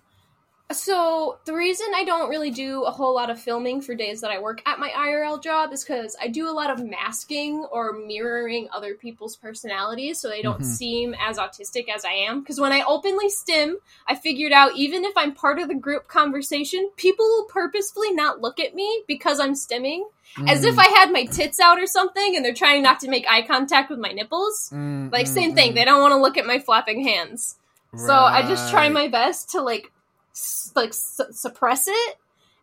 So 0.71 1.39
the 1.45 1.53
reason 1.53 1.87
I 1.93 2.05
don't 2.05 2.29
really 2.29 2.49
do 2.49 2.83
a 2.83 2.91
whole 2.91 3.13
lot 3.13 3.29
of 3.29 3.41
filming 3.41 3.81
for 3.81 3.93
days 3.93 4.21
that 4.21 4.31
I 4.31 4.39
work 4.39 4.61
at 4.65 4.79
my 4.79 4.89
IRL 4.89 5.43
job 5.43 5.73
is 5.73 5.83
because 5.83 6.15
I 6.21 6.29
do 6.29 6.47
a 6.49 6.51
lot 6.51 6.69
of 6.69 6.81
masking 6.81 7.65
or 7.73 7.91
mirroring 7.91 8.69
other 8.71 8.95
people's 8.95 9.35
personalities 9.35 10.19
so 10.19 10.29
they 10.29 10.41
don't 10.41 10.61
Mhm. 10.61 10.65
seem 10.65 11.13
as 11.19 11.37
autistic 11.37 11.89
as 11.89 12.05
I 12.05 12.11
am. 12.13 12.39
Because 12.39 12.57
when 12.59 12.71
I 12.71 12.83
openly 12.83 13.29
stim, 13.29 13.79
I 14.07 14.15
figured 14.15 14.53
out 14.53 14.77
even 14.77 15.03
if 15.03 15.11
I'm 15.17 15.33
part 15.33 15.59
of 15.59 15.67
the 15.67 15.75
group 15.75 16.07
conversation, 16.07 16.89
people 16.95 17.25
will 17.25 17.45
purposefully 17.45 18.13
not 18.13 18.39
look 18.39 18.57
at 18.57 18.73
me 18.73 19.03
because 19.07 19.41
I'm 19.41 19.53
stimming, 19.55 20.03
as 20.47 20.63
if 20.63 20.75
Mm, 20.75 20.79
I 20.79 20.87
had 20.99 21.11
my 21.11 21.25
tits 21.25 21.59
out 21.59 21.79
or 21.79 21.85
something 21.85 22.35
and 22.35 22.43
they're 22.45 22.53
trying 22.53 22.81
not 22.81 22.99
to 23.01 23.09
make 23.09 23.25
eye 23.29 23.41
contact 23.41 23.89
with 23.89 23.99
my 23.99 24.11
nipples. 24.11 24.69
mm, 24.73 25.11
Like 25.11 25.25
mm, 25.25 25.29
same 25.29 25.53
thing, 25.53 25.71
mm. 25.71 25.75
they 25.75 25.85
don't 25.85 26.01
want 26.01 26.13
to 26.13 26.21
look 26.21 26.37
at 26.37 26.45
my 26.45 26.59
flapping 26.59 27.03
hands. 27.05 27.57
So 27.95 28.13
I 28.13 28.41
just 28.47 28.69
try 28.71 28.89
my 28.89 29.07
best 29.07 29.49
to 29.51 29.61
like 29.61 29.91
s- 30.33 30.71
like 30.75 30.93
su- 30.93 31.31
suppress 31.31 31.87
it 31.87 32.17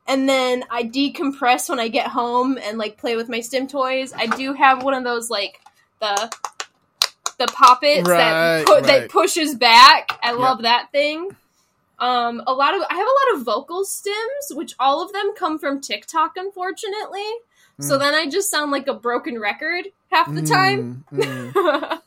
and 0.07 0.27
then 0.29 0.65
I 0.71 0.85
decompress 0.85 1.69
when 1.69 1.79
I 1.79 1.89
get 1.89 2.09
home 2.09 2.59
and 2.63 2.79
like 2.79 2.97
play 2.97 3.15
with 3.15 3.29
my 3.29 3.41
stim 3.41 3.69
toys. 3.69 4.13
I 4.17 4.27
do 4.27 4.55
have 4.55 4.83
one 4.83 4.95
of 4.95 5.05
those 5.05 5.29
like 5.31 5.61
the 6.01 6.31
the 7.39 7.47
poppets 7.49 8.09
Right, 8.09 8.17
that 8.19 8.67
pu- 8.67 8.73
right. 8.73 8.85
that 8.87 9.11
pushes 9.11 9.55
back. 9.55 10.09
I 10.23 10.31
Yep. 10.31 10.39
love 10.41 10.63
that 10.63 10.89
thing. 10.93 11.31
Um 11.99 12.43
a 12.47 12.53
lot 12.53 12.75
of 12.75 12.83
I 12.91 12.95
have 12.95 13.07
a 13.07 13.35
lot 13.35 13.39
of 13.41 13.45
vocal 13.45 13.85
stims 13.85 14.57
which 14.57 14.75
all 14.81 15.03
of 15.05 15.13
them 15.13 15.35
come 15.37 15.59
from 15.59 15.81
TikTok 15.81 16.33
unfortunately. 16.37 17.27
So 17.81 17.97
Mm. 17.97 17.99
then 18.01 18.15
I 18.15 18.27
just 18.27 18.51
sound 18.51 18.71
like 18.73 18.89
a 18.89 18.95
broken 18.95 19.39
record 19.39 19.87
half 20.11 20.33
the 20.35 20.43
time. 20.43 21.05
Mm, 21.13 21.53
mm. 21.53 22.01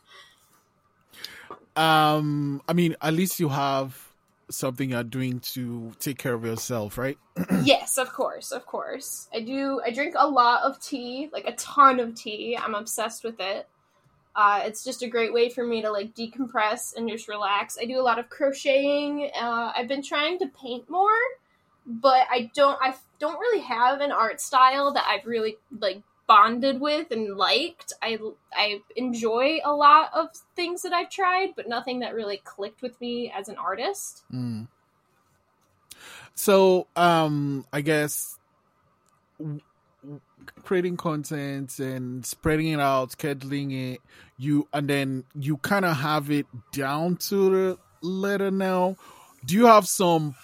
um, 1.80 2.62
I 2.68 2.72
mean, 2.72 2.96
at 3.00 3.14
least 3.14 3.40
you 3.40 3.48
have 3.48 4.08
something 4.50 4.90
you're 4.90 5.02
doing 5.02 5.40
to 5.40 5.92
take 5.98 6.18
care 6.18 6.34
of 6.34 6.44
yourself, 6.44 6.98
right? 6.98 7.16
yes, 7.62 7.96
of 7.96 8.12
course, 8.12 8.52
of 8.52 8.66
course. 8.66 9.28
I 9.32 9.40
do. 9.40 9.80
I 9.84 9.90
drink 9.90 10.14
a 10.18 10.28
lot 10.28 10.62
of 10.62 10.78
tea, 10.80 11.30
like 11.32 11.46
a 11.46 11.52
ton 11.52 12.00
of 12.00 12.14
tea. 12.14 12.56
I'm 12.60 12.74
obsessed 12.74 13.24
with 13.24 13.40
it. 13.40 13.66
Uh, 14.34 14.62
it's 14.64 14.82
just 14.84 15.02
a 15.02 15.08
great 15.08 15.32
way 15.32 15.48
for 15.50 15.64
me 15.66 15.82
to 15.82 15.90
like 15.90 16.14
decompress 16.14 16.96
and 16.96 17.08
just 17.08 17.28
relax. 17.28 17.78
I 17.80 17.84
do 17.84 18.00
a 18.00 18.02
lot 18.02 18.18
of 18.18 18.28
crocheting. 18.30 19.30
Uh, 19.34 19.72
I've 19.76 19.88
been 19.88 20.02
trying 20.02 20.38
to 20.40 20.46
paint 20.48 20.88
more, 20.88 21.10
but 21.86 22.26
I 22.30 22.50
don't. 22.54 22.78
I 22.80 22.94
don't 23.18 23.38
really 23.38 23.62
have 23.62 24.00
an 24.00 24.12
art 24.12 24.40
style 24.40 24.92
that 24.92 25.04
I've 25.06 25.26
really 25.26 25.56
like 25.78 26.02
bonded 26.26 26.80
with 26.80 27.10
and 27.10 27.36
liked. 27.36 27.92
I 28.02 28.18
I 28.52 28.80
enjoy 28.96 29.58
a 29.64 29.72
lot 29.72 30.10
of 30.14 30.28
things 30.56 30.82
that 30.82 30.92
I've 30.92 31.10
tried, 31.10 31.54
but 31.56 31.68
nothing 31.68 32.00
that 32.00 32.14
really 32.14 32.40
clicked 32.44 32.82
with 32.82 33.00
me 33.00 33.32
as 33.36 33.48
an 33.48 33.56
artist. 33.56 34.24
Mm. 34.32 34.68
So, 36.34 36.86
um, 36.96 37.66
I 37.72 37.82
guess 37.82 38.38
creating 40.64 40.96
content 40.96 41.78
and 41.78 42.24
spreading 42.24 42.68
it 42.68 42.80
out, 42.80 43.10
scheduling 43.10 43.92
it, 43.92 44.00
you 44.38 44.66
and 44.72 44.88
then 44.88 45.24
you 45.38 45.56
kind 45.58 45.84
of 45.84 45.96
have 45.96 46.30
it 46.30 46.46
down 46.72 47.16
to 47.16 47.50
the 47.50 47.78
letter 48.00 48.50
now. 48.50 48.96
Do 49.44 49.54
you 49.54 49.66
have 49.66 49.86
some, 49.86 50.34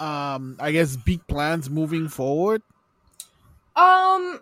um, 0.00 0.56
I 0.60 0.72
guess, 0.72 0.96
big 0.96 1.26
plans 1.26 1.70
moving 1.70 2.08
forward? 2.08 2.62
Um, 3.74 4.40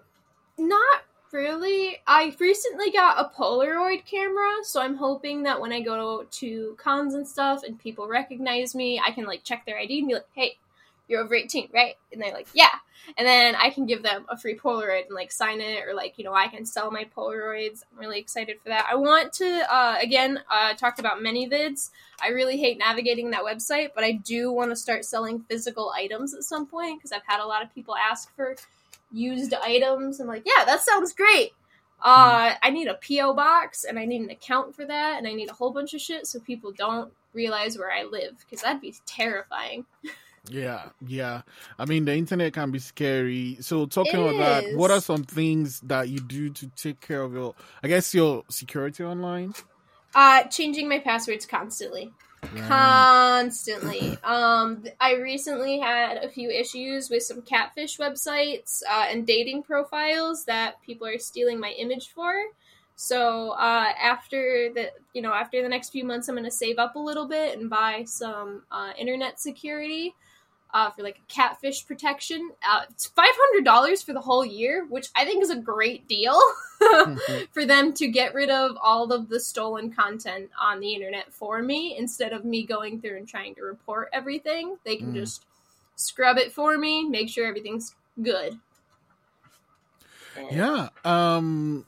not 0.59 1.03
really. 1.33 1.99
I 2.07 2.35
recently 2.39 2.91
got 2.91 3.19
a 3.19 3.37
Polaroid 3.37 4.05
camera, 4.07 4.63
so 4.63 4.81
I'm 4.81 4.97
hoping 4.97 5.43
that 5.43 5.61
when 5.61 5.73
I 5.73 5.81
go 5.81 6.25
to 6.25 6.77
cons 6.79 7.15
and 7.15 7.27
stuff 7.27 7.65
and 7.65 7.79
people 7.79 8.07
recognize 8.07 8.75
me, 8.75 9.01
I 9.05 9.11
can 9.11 9.25
like 9.25 9.43
check 9.43 9.67
their 9.67 9.79
ID 9.79 9.99
and 9.99 10.09
be 10.09 10.15
like, 10.15 10.29
"Hey, 10.33 10.59
you're 11.09 11.23
over 11.23 11.35
18, 11.35 11.71
right?" 11.73 11.95
And 12.13 12.21
they're 12.21 12.33
like, 12.33 12.49
"Yeah." 12.55 12.71
And 13.19 13.27
then 13.27 13.55
I 13.55 13.71
can 13.71 13.87
give 13.87 14.03
them 14.03 14.25
a 14.29 14.37
free 14.37 14.57
Polaroid 14.57 15.07
and 15.07 15.15
like 15.15 15.31
sign 15.31 15.61
it, 15.61 15.85
or 15.87 15.95
like 15.95 16.19
you 16.19 16.25
know, 16.25 16.33
I 16.33 16.49
can 16.49 16.65
sell 16.65 16.91
my 16.91 17.05
Polaroids. 17.17 17.83
I'm 17.93 17.99
really 17.99 18.19
excited 18.19 18.61
for 18.63 18.71
that. 18.71 18.87
I 18.91 18.95
want 18.95 19.33
to 19.35 19.75
uh, 19.75 19.97
again 20.01 20.41
uh, 20.51 20.75
talked 20.75 20.99
about 20.99 21.19
ManyVids. 21.19 21.91
I 22.23 22.29
really 22.29 22.57
hate 22.57 22.79
navigating 22.79 23.31
that 23.31 23.45
website, 23.45 23.91
but 23.95 24.05
I 24.05 24.13
do 24.13 24.53
want 24.53 24.71
to 24.71 24.77
start 24.77 25.05
selling 25.05 25.41
physical 25.49 25.93
items 25.95 26.35
at 26.35 26.45
some 26.45 26.67
point 26.67 26.99
because 26.99 27.13
I've 27.13 27.27
had 27.27 27.41
a 27.41 27.47
lot 27.47 27.63
of 27.63 27.75
people 27.75 27.95
ask 27.97 28.35
for 28.35 28.57
used 29.13 29.55
items. 29.55 30.21
I'm 30.21 30.27
like, 30.27 30.45
yeah, 30.47 30.65
that 30.65 30.81
sounds 30.81 31.13
great. 31.13 31.53
Uh, 32.03 32.55
I 32.63 32.71
need 32.71 32.89
a 32.89 32.99
PO 33.07 33.33
box 33.33 33.85
and 33.85 33.99
I 33.99 34.05
need 34.05 34.21
an 34.21 34.31
account 34.31 34.75
for 34.75 34.85
that, 34.85 35.19
and 35.19 35.27
I 35.27 35.33
need 35.33 35.51
a 35.51 35.55
whole 35.55 35.71
bunch 35.71 35.95
of 35.95 36.01
shit 36.01 36.27
so 36.27 36.41
people 36.41 36.73
don't 36.73 37.13
realize 37.33 37.77
where 37.79 37.91
I 37.91 38.05
live 38.05 38.37
because 38.39 38.63
that'd 38.63 38.81
be 38.81 38.95
terrifying. 39.07 39.85
Yeah, 40.49 40.91
yeah. 41.07 41.43
I 41.79 41.87
mean, 41.87 42.05
the 42.05 42.15
internet 42.15 42.53
can 42.53 42.71
be 42.71 42.79
scary. 42.79 43.57
So, 43.61 43.87
talking 43.87 44.21
It 44.21 44.35
about 44.35 44.39
that, 44.39 44.77
what 44.77 44.91
are 44.91 45.01
some 45.01 45.25
things 45.25 45.81
that 45.81 46.09
you 46.09 46.21
do 46.21 46.51
to 46.51 46.67
take 46.77 47.01
care 47.01 47.23
of 47.23 47.33
your, 47.33 47.55
I 47.83 47.89
guess, 47.89 48.15
your 48.15 48.45
security 48.51 49.05
online? 49.05 49.55
Uh, 50.15 50.45
changing 50.45 50.89
my 50.89 50.99
passwords 50.99 51.47
constantly. 51.47 52.13
Constantly. 52.69 54.19
Um, 54.23 54.85
I 55.01 55.15
recently 55.15 55.81
had 55.81 56.19
a 56.19 56.29
few 56.29 56.51
issues 56.51 57.09
with 57.09 57.23
some 57.23 57.41
catfish 57.41 57.97
websites 57.97 58.83
uh, 58.89 59.07
and 59.09 59.27
dating 59.27 59.63
profiles 59.63 60.45
that 60.45 60.81
people 60.83 61.07
are 61.07 61.19
stealing 61.19 61.59
my 61.59 61.71
image 61.71 62.11
for. 62.11 62.35
So 62.97 63.51
uh, 63.51 63.93
after 64.01 64.71
the 64.73 64.91
you 65.15 65.23
know 65.23 65.33
after 65.33 65.63
the 65.63 65.69
next 65.69 65.91
few 65.91 66.05
months, 66.05 66.29
I'm 66.29 66.37
going 66.37 66.45
to 66.45 66.51
save 66.51 66.79
up 66.79 66.95
a 66.95 67.01
little 67.01 67.27
bit 67.27 67.59
and 67.59 67.69
buy 67.69 68.05
some 68.07 68.63
uh, 68.71 68.93
internet 68.99 69.41
security 69.41 70.15
uh, 70.75 70.91
for 70.91 71.05
like 71.05 71.21
catfish 71.29 71.87
protection. 71.87 72.51
Uh, 72.69 72.83
it's 72.91 73.07
five 73.07 73.33
hundred 73.33 73.65
dollars 73.65 74.03
for 74.03 74.13
the 74.13 74.21
whole 74.21 74.45
year, 74.45 74.85
which 74.91 75.09
I 75.17 75.25
think 75.25 75.43
is 75.43 75.51
a 75.51 75.57
great 75.57 76.07
deal 76.09 76.39
for 77.53 77.65
them 77.65 77.93
to 77.95 78.09
get 78.09 78.35
rid 78.35 78.51
of 78.51 78.77
all 78.83 79.13
of 79.13 79.29
the 79.29 79.39
stolen 79.39 79.93
content 79.93 80.51
on 80.61 80.81
the 80.81 80.93
internet 80.93 81.33
for 81.33 81.63
me 81.63 81.97
instead 81.97 82.33
of 82.33 82.45
me 82.45 82.67
going 82.67 83.01
through 83.01 83.17
and 83.17 83.29
trying 83.29 83.55
to 83.55 83.63
report 83.63 84.11
everything. 84.13 84.77
They 84.85 84.97
can 84.97 85.13
mm. 85.13 85.15
just 85.15 85.47
scrub 85.95 86.39
it 86.39 86.53
for 86.53 86.77
me, 86.77 87.09
make 87.09 87.29
sure 87.29 87.47
everything's 87.47 87.95
good. 88.21 88.59
Yeah. 90.51 90.89
Um 91.05 91.87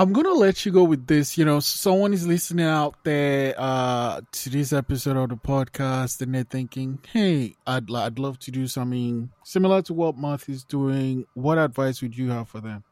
I'm 0.00 0.14
gonna 0.14 0.32
let 0.32 0.64
you 0.64 0.72
go 0.72 0.84
with 0.84 1.06
this. 1.06 1.36
You 1.36 1.44
know, 1.44 1.60
someone 1.60 2.14
is 2.14 2.26
listening 2.26 2.64
out 2.64 3.04
there 3.04 3.54
uh, 3.58 4.22
to 4.32 4.48
this 4.48 4.72
episode 4.72 5.18
of 5.18 5.28
the 5.28 5.36
podcast, 5.36 6.22
and 6.22 6.34
they're 6.34 6.42
thinking, 6.42 7.00
"Hey, 7.12 7.56
I'd 7.66 7.92
I'd 7.92 8.18
love 8.18 8.38
to 8.38 8.50
do 8.50 8.66
something 8.66 9.30
similar 9.44 9.82
to 9.82 9.92
what 9.92 10.16
Moth 10.16 10.48
is 10.48 10.64
doing. 10.64 11.26
What 11.34 11.58
advice 11.58 12.00
would 12.00 12.16
you 12.16 12.30
have 12.30 12.48
for 12.48 12.62
them?" 12.62 12.82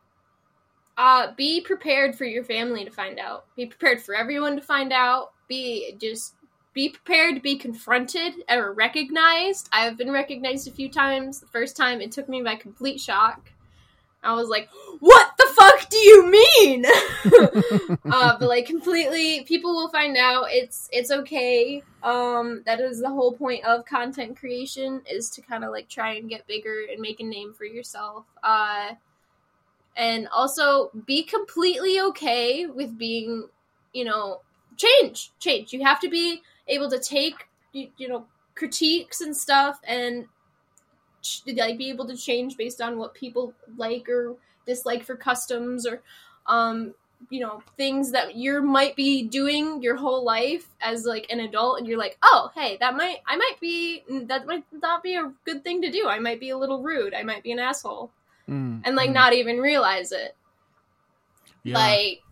Uh, 0.99 1.33
be 1.35 1.63
prepared 1.63 2.15
for 2.15 2.27
your 2.27 2.45
family 2.45 2.85
to 2.85 2.91
find 2.91 3.19
out. 3.19 3.47
Be 3.57 3.65
prepared 3.65 4.03
for 4.03 4.15
everyone 4.15 4.57
to 4.57 4.63
find 4.63 4.93
out. 4.93 5.33
Be 5.49 5.97
just 5.99 6.35
be 6.75 6.91
prepared 6.91 7.37
to 7.37 7.41
be 7.41 7.57
confronted 7.57 8.35
or 8.51 8.75
recognized. 8.75 9.71
I've 9.73 9.97
been 9.97 10.11
recognized 10.11 10.69
a 10.69 10.73
few 10.73 10.91
times. 10.91 11.41
The 11.41 11.47
first 11.47 11.75
time, 11.75 12.03
it 12.03 12.13
took 12.13 12.29
me 12.29 12.43
by 12.43 12.57
complete 12.57 13.01
shock. 13.01 13.51
I 14.29 14.35
was 14.35 14.49
like, 14.49 14.69
"What 15.01 15.33
the 15.39 15.47
fuck 15.57 15.89
do 15.89 15.97
you 15.97 16.31
mean?" 16.31 16.85
uh, 18.13 18.37
but 18.39 18.49
like 18.49 18.67
completely, 18.67 19.45
people 19.45 19.75
will 19.75 19.89
find 19.89 20.17
out. 20.17 20.47
It's 20.51 20.89
it's 20.93 21.11
okay. 21.11 21.83
Um, 22.03 22.63
that 22.67 22.81
is 22.81 23.01
the 23.01 23.09
whole 23.09 23.33
point 23.33 23.65
of 23.65 23.87
content 23.87 24.39
creation 24.39 25.03
is 25.11 25.31
to 25.31 25.41
kind 25.41 25.65
of 25.65 25.71
like 25.71 25.89
try 25.89 26.15
and 26.15 26.29
get 26.29 26.47
bigger 26.47 26.85
and 26.91 27.01
make 27.01 27.21
a 27.21 27.25
name 27.25 27.55
for 27.55 27.65
yourself. 27.65 28.27
Uh, 28.43 28.95
and 29.97 30.29
also 30.29 30.91
be 31.07 31.25
completely 31.25 32.01
okay 32.01 32.67
with 32.67 32.97
being, 32.97 33.49
you 33.93 34.05
know, 34.05 34.43
change, 34.77 35.33
change. 35.41 35.73
You 35.73 35.85
have 35.85 36.01
to 36.01 36.09
be 36.09 36.43
able 36.69 36.89
to 36.91 37.01
take, 37.01 37.49
you, 37.73 37.89
you 37.97 38.09
know, 38.09 38.27
critiques 38.55 39.21
and 39.21 39.37
stuff 39.37 39.81
and 39.85 40.27
like 41.57 41.79
be 41.79 41.91
able 41.91 42.07
to 42.07 42.17
change 42.17 42.57
based 42.57 42.81
on 42.81 42.99
what 42.99 43.15
people 43.15 43.53
like 43.77 44.09
or 44.09 44.37
dislike 44.67 45.05
for 45.05 45.17
customs 45.17 45.87
or 45.87 46.03
um 46.47 46.95
you 47.31 47.41
know 47.41 47.63
things 47.77 48.13
that 48.13 48.37
you 48.37 48.63
might 48.63 48.95
be 48.95 49.23
doing 49.25 49.83
your 49.83 49.97
whole 49.97 50.25
life 50.25 50.67
as 50.81 51.05
like 51.05 51.27
an 51.31 51.41
adult 51.41 51.79
and 51.79 51.87
you're 51.87 51.99
like 51.99 52.17
oh 52.23 52.51
hey 52.55 52.77
that 52.79 52.97
might 52.97 53.19
i 53.27 53.37
might 53.37 53.57
be 53.61 54.05
that 54.27 54.47
might 54.47 54.65
not 54.73 55.03
be 55.03 55.17
a 55.17 55.33
good 55.45 55.65
thing 55.65 55.83
to 55.83 55.91
do 55.91 56.07
i 56.07 56.19
might 56.19 56.39
be 56.39 56.51
a 56.51 56.57
little 56.57 56.83
rude 56.83 57.15
i 57.15 57.23
might 57.23 57.43
be 57.43 57.51
an 57.51 57.59
asshole 57.59 58.11
mm, 58.49 58.81
and 58.85 58.95
like 58.95 59.11
mm. 59.11 59.15
not 59.15 59.33
even 59.33 59.59
realize 59.59 60.13
it 60.13 60.37
yeah. 61.65 61.75
like 61.77 62.23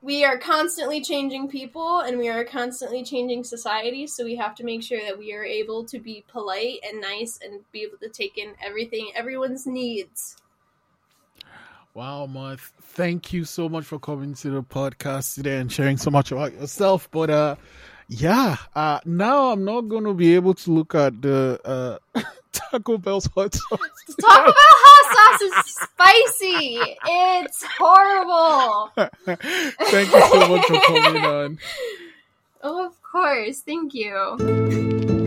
we 0.00 0.24
are 0.24 0.38
constantly 0.38 1.00
changing 1.00 1.48
people 1.48 2.00
and 2.00 2.18
we 2.18 2.28
are 2.28 2.44
constantly 2.44 3.02
changing 3.02 3.42
society 3.42 4.06
so 4.06 4.24
we 4.24 4.36
have 4.36 4.54
to 4.54 4.64
make 4.64 4.82
sure 4.82 5.00
that 5.00 5.18
we 5.18 5.34
are 5.34 5.44
able 5.44 5.84
to 5.84 5.98
be 5.98 6.24
polite 6.28 6.78
and 6.88 7.00
nice 7.00 7.38
and 7.42 7.60
be 7.72 7.82
able 7.82 7.98
to 7.98 8.08
take 8.08 8.38
in 8.38 8.54
everything 8.64 9.10
everyone's 9.16 9.66
needs. 9.66 10.36
Wow 11.94 12.26
Moth 12.26 12.72
thank 12.80 13.32
you 13.32 13.44
so 13.44 13.68
much 13.68 13.84
for 13.84 13.98
coming 13.98 14.34
to 14.34 14.50
the 14.50 14.62
podcast 14.62 15.34
today 15.34 15.58
and 15.58 15.70
sharing 15.70 15.96
so 15.96 16.10
much 16.10 16.30
about 16.30 16.52
yourself 16.52 17.10
but 17.10 17.30
uh 17.30 17.56
yeah 18.08 18.56
uh 18.74 19.00
now 19.04 19.50
i'm 19.50 19.64
not 19.64 19.88
to 19.90 20.14
be 20.14 20.34
able 20.34 20.54
to 20.54 20.70
look 20.70 20.94
at 20.94 21.20
the 21.20 21.60
uh 21.64 22.20
Taco 22.52 22.98
Bell's 22.98 23.26
hot 23.26 23.54
sauce. 23.54 23.78
Taco 24.20 24.44
Bell 24.44 24.54
hot 24.56 25.38
sauce 25.38 25.42
is 25.42 25.74
spicy. 25.74 26.96
It's 27.06 27.64
horrible. 27.78 28.90
Thank 29.90 30.12
you 30.12 30.22
so 30.30 30.48
much 30.48 30.66
for 30.66 30.80
coming 30.86 31.24
on. 31.24 31.58
Oh, 32.62 32.86
of 32.86 33.02
course. 33.02 33.60
Thank 33.60 33.94
you. 33.94 35.26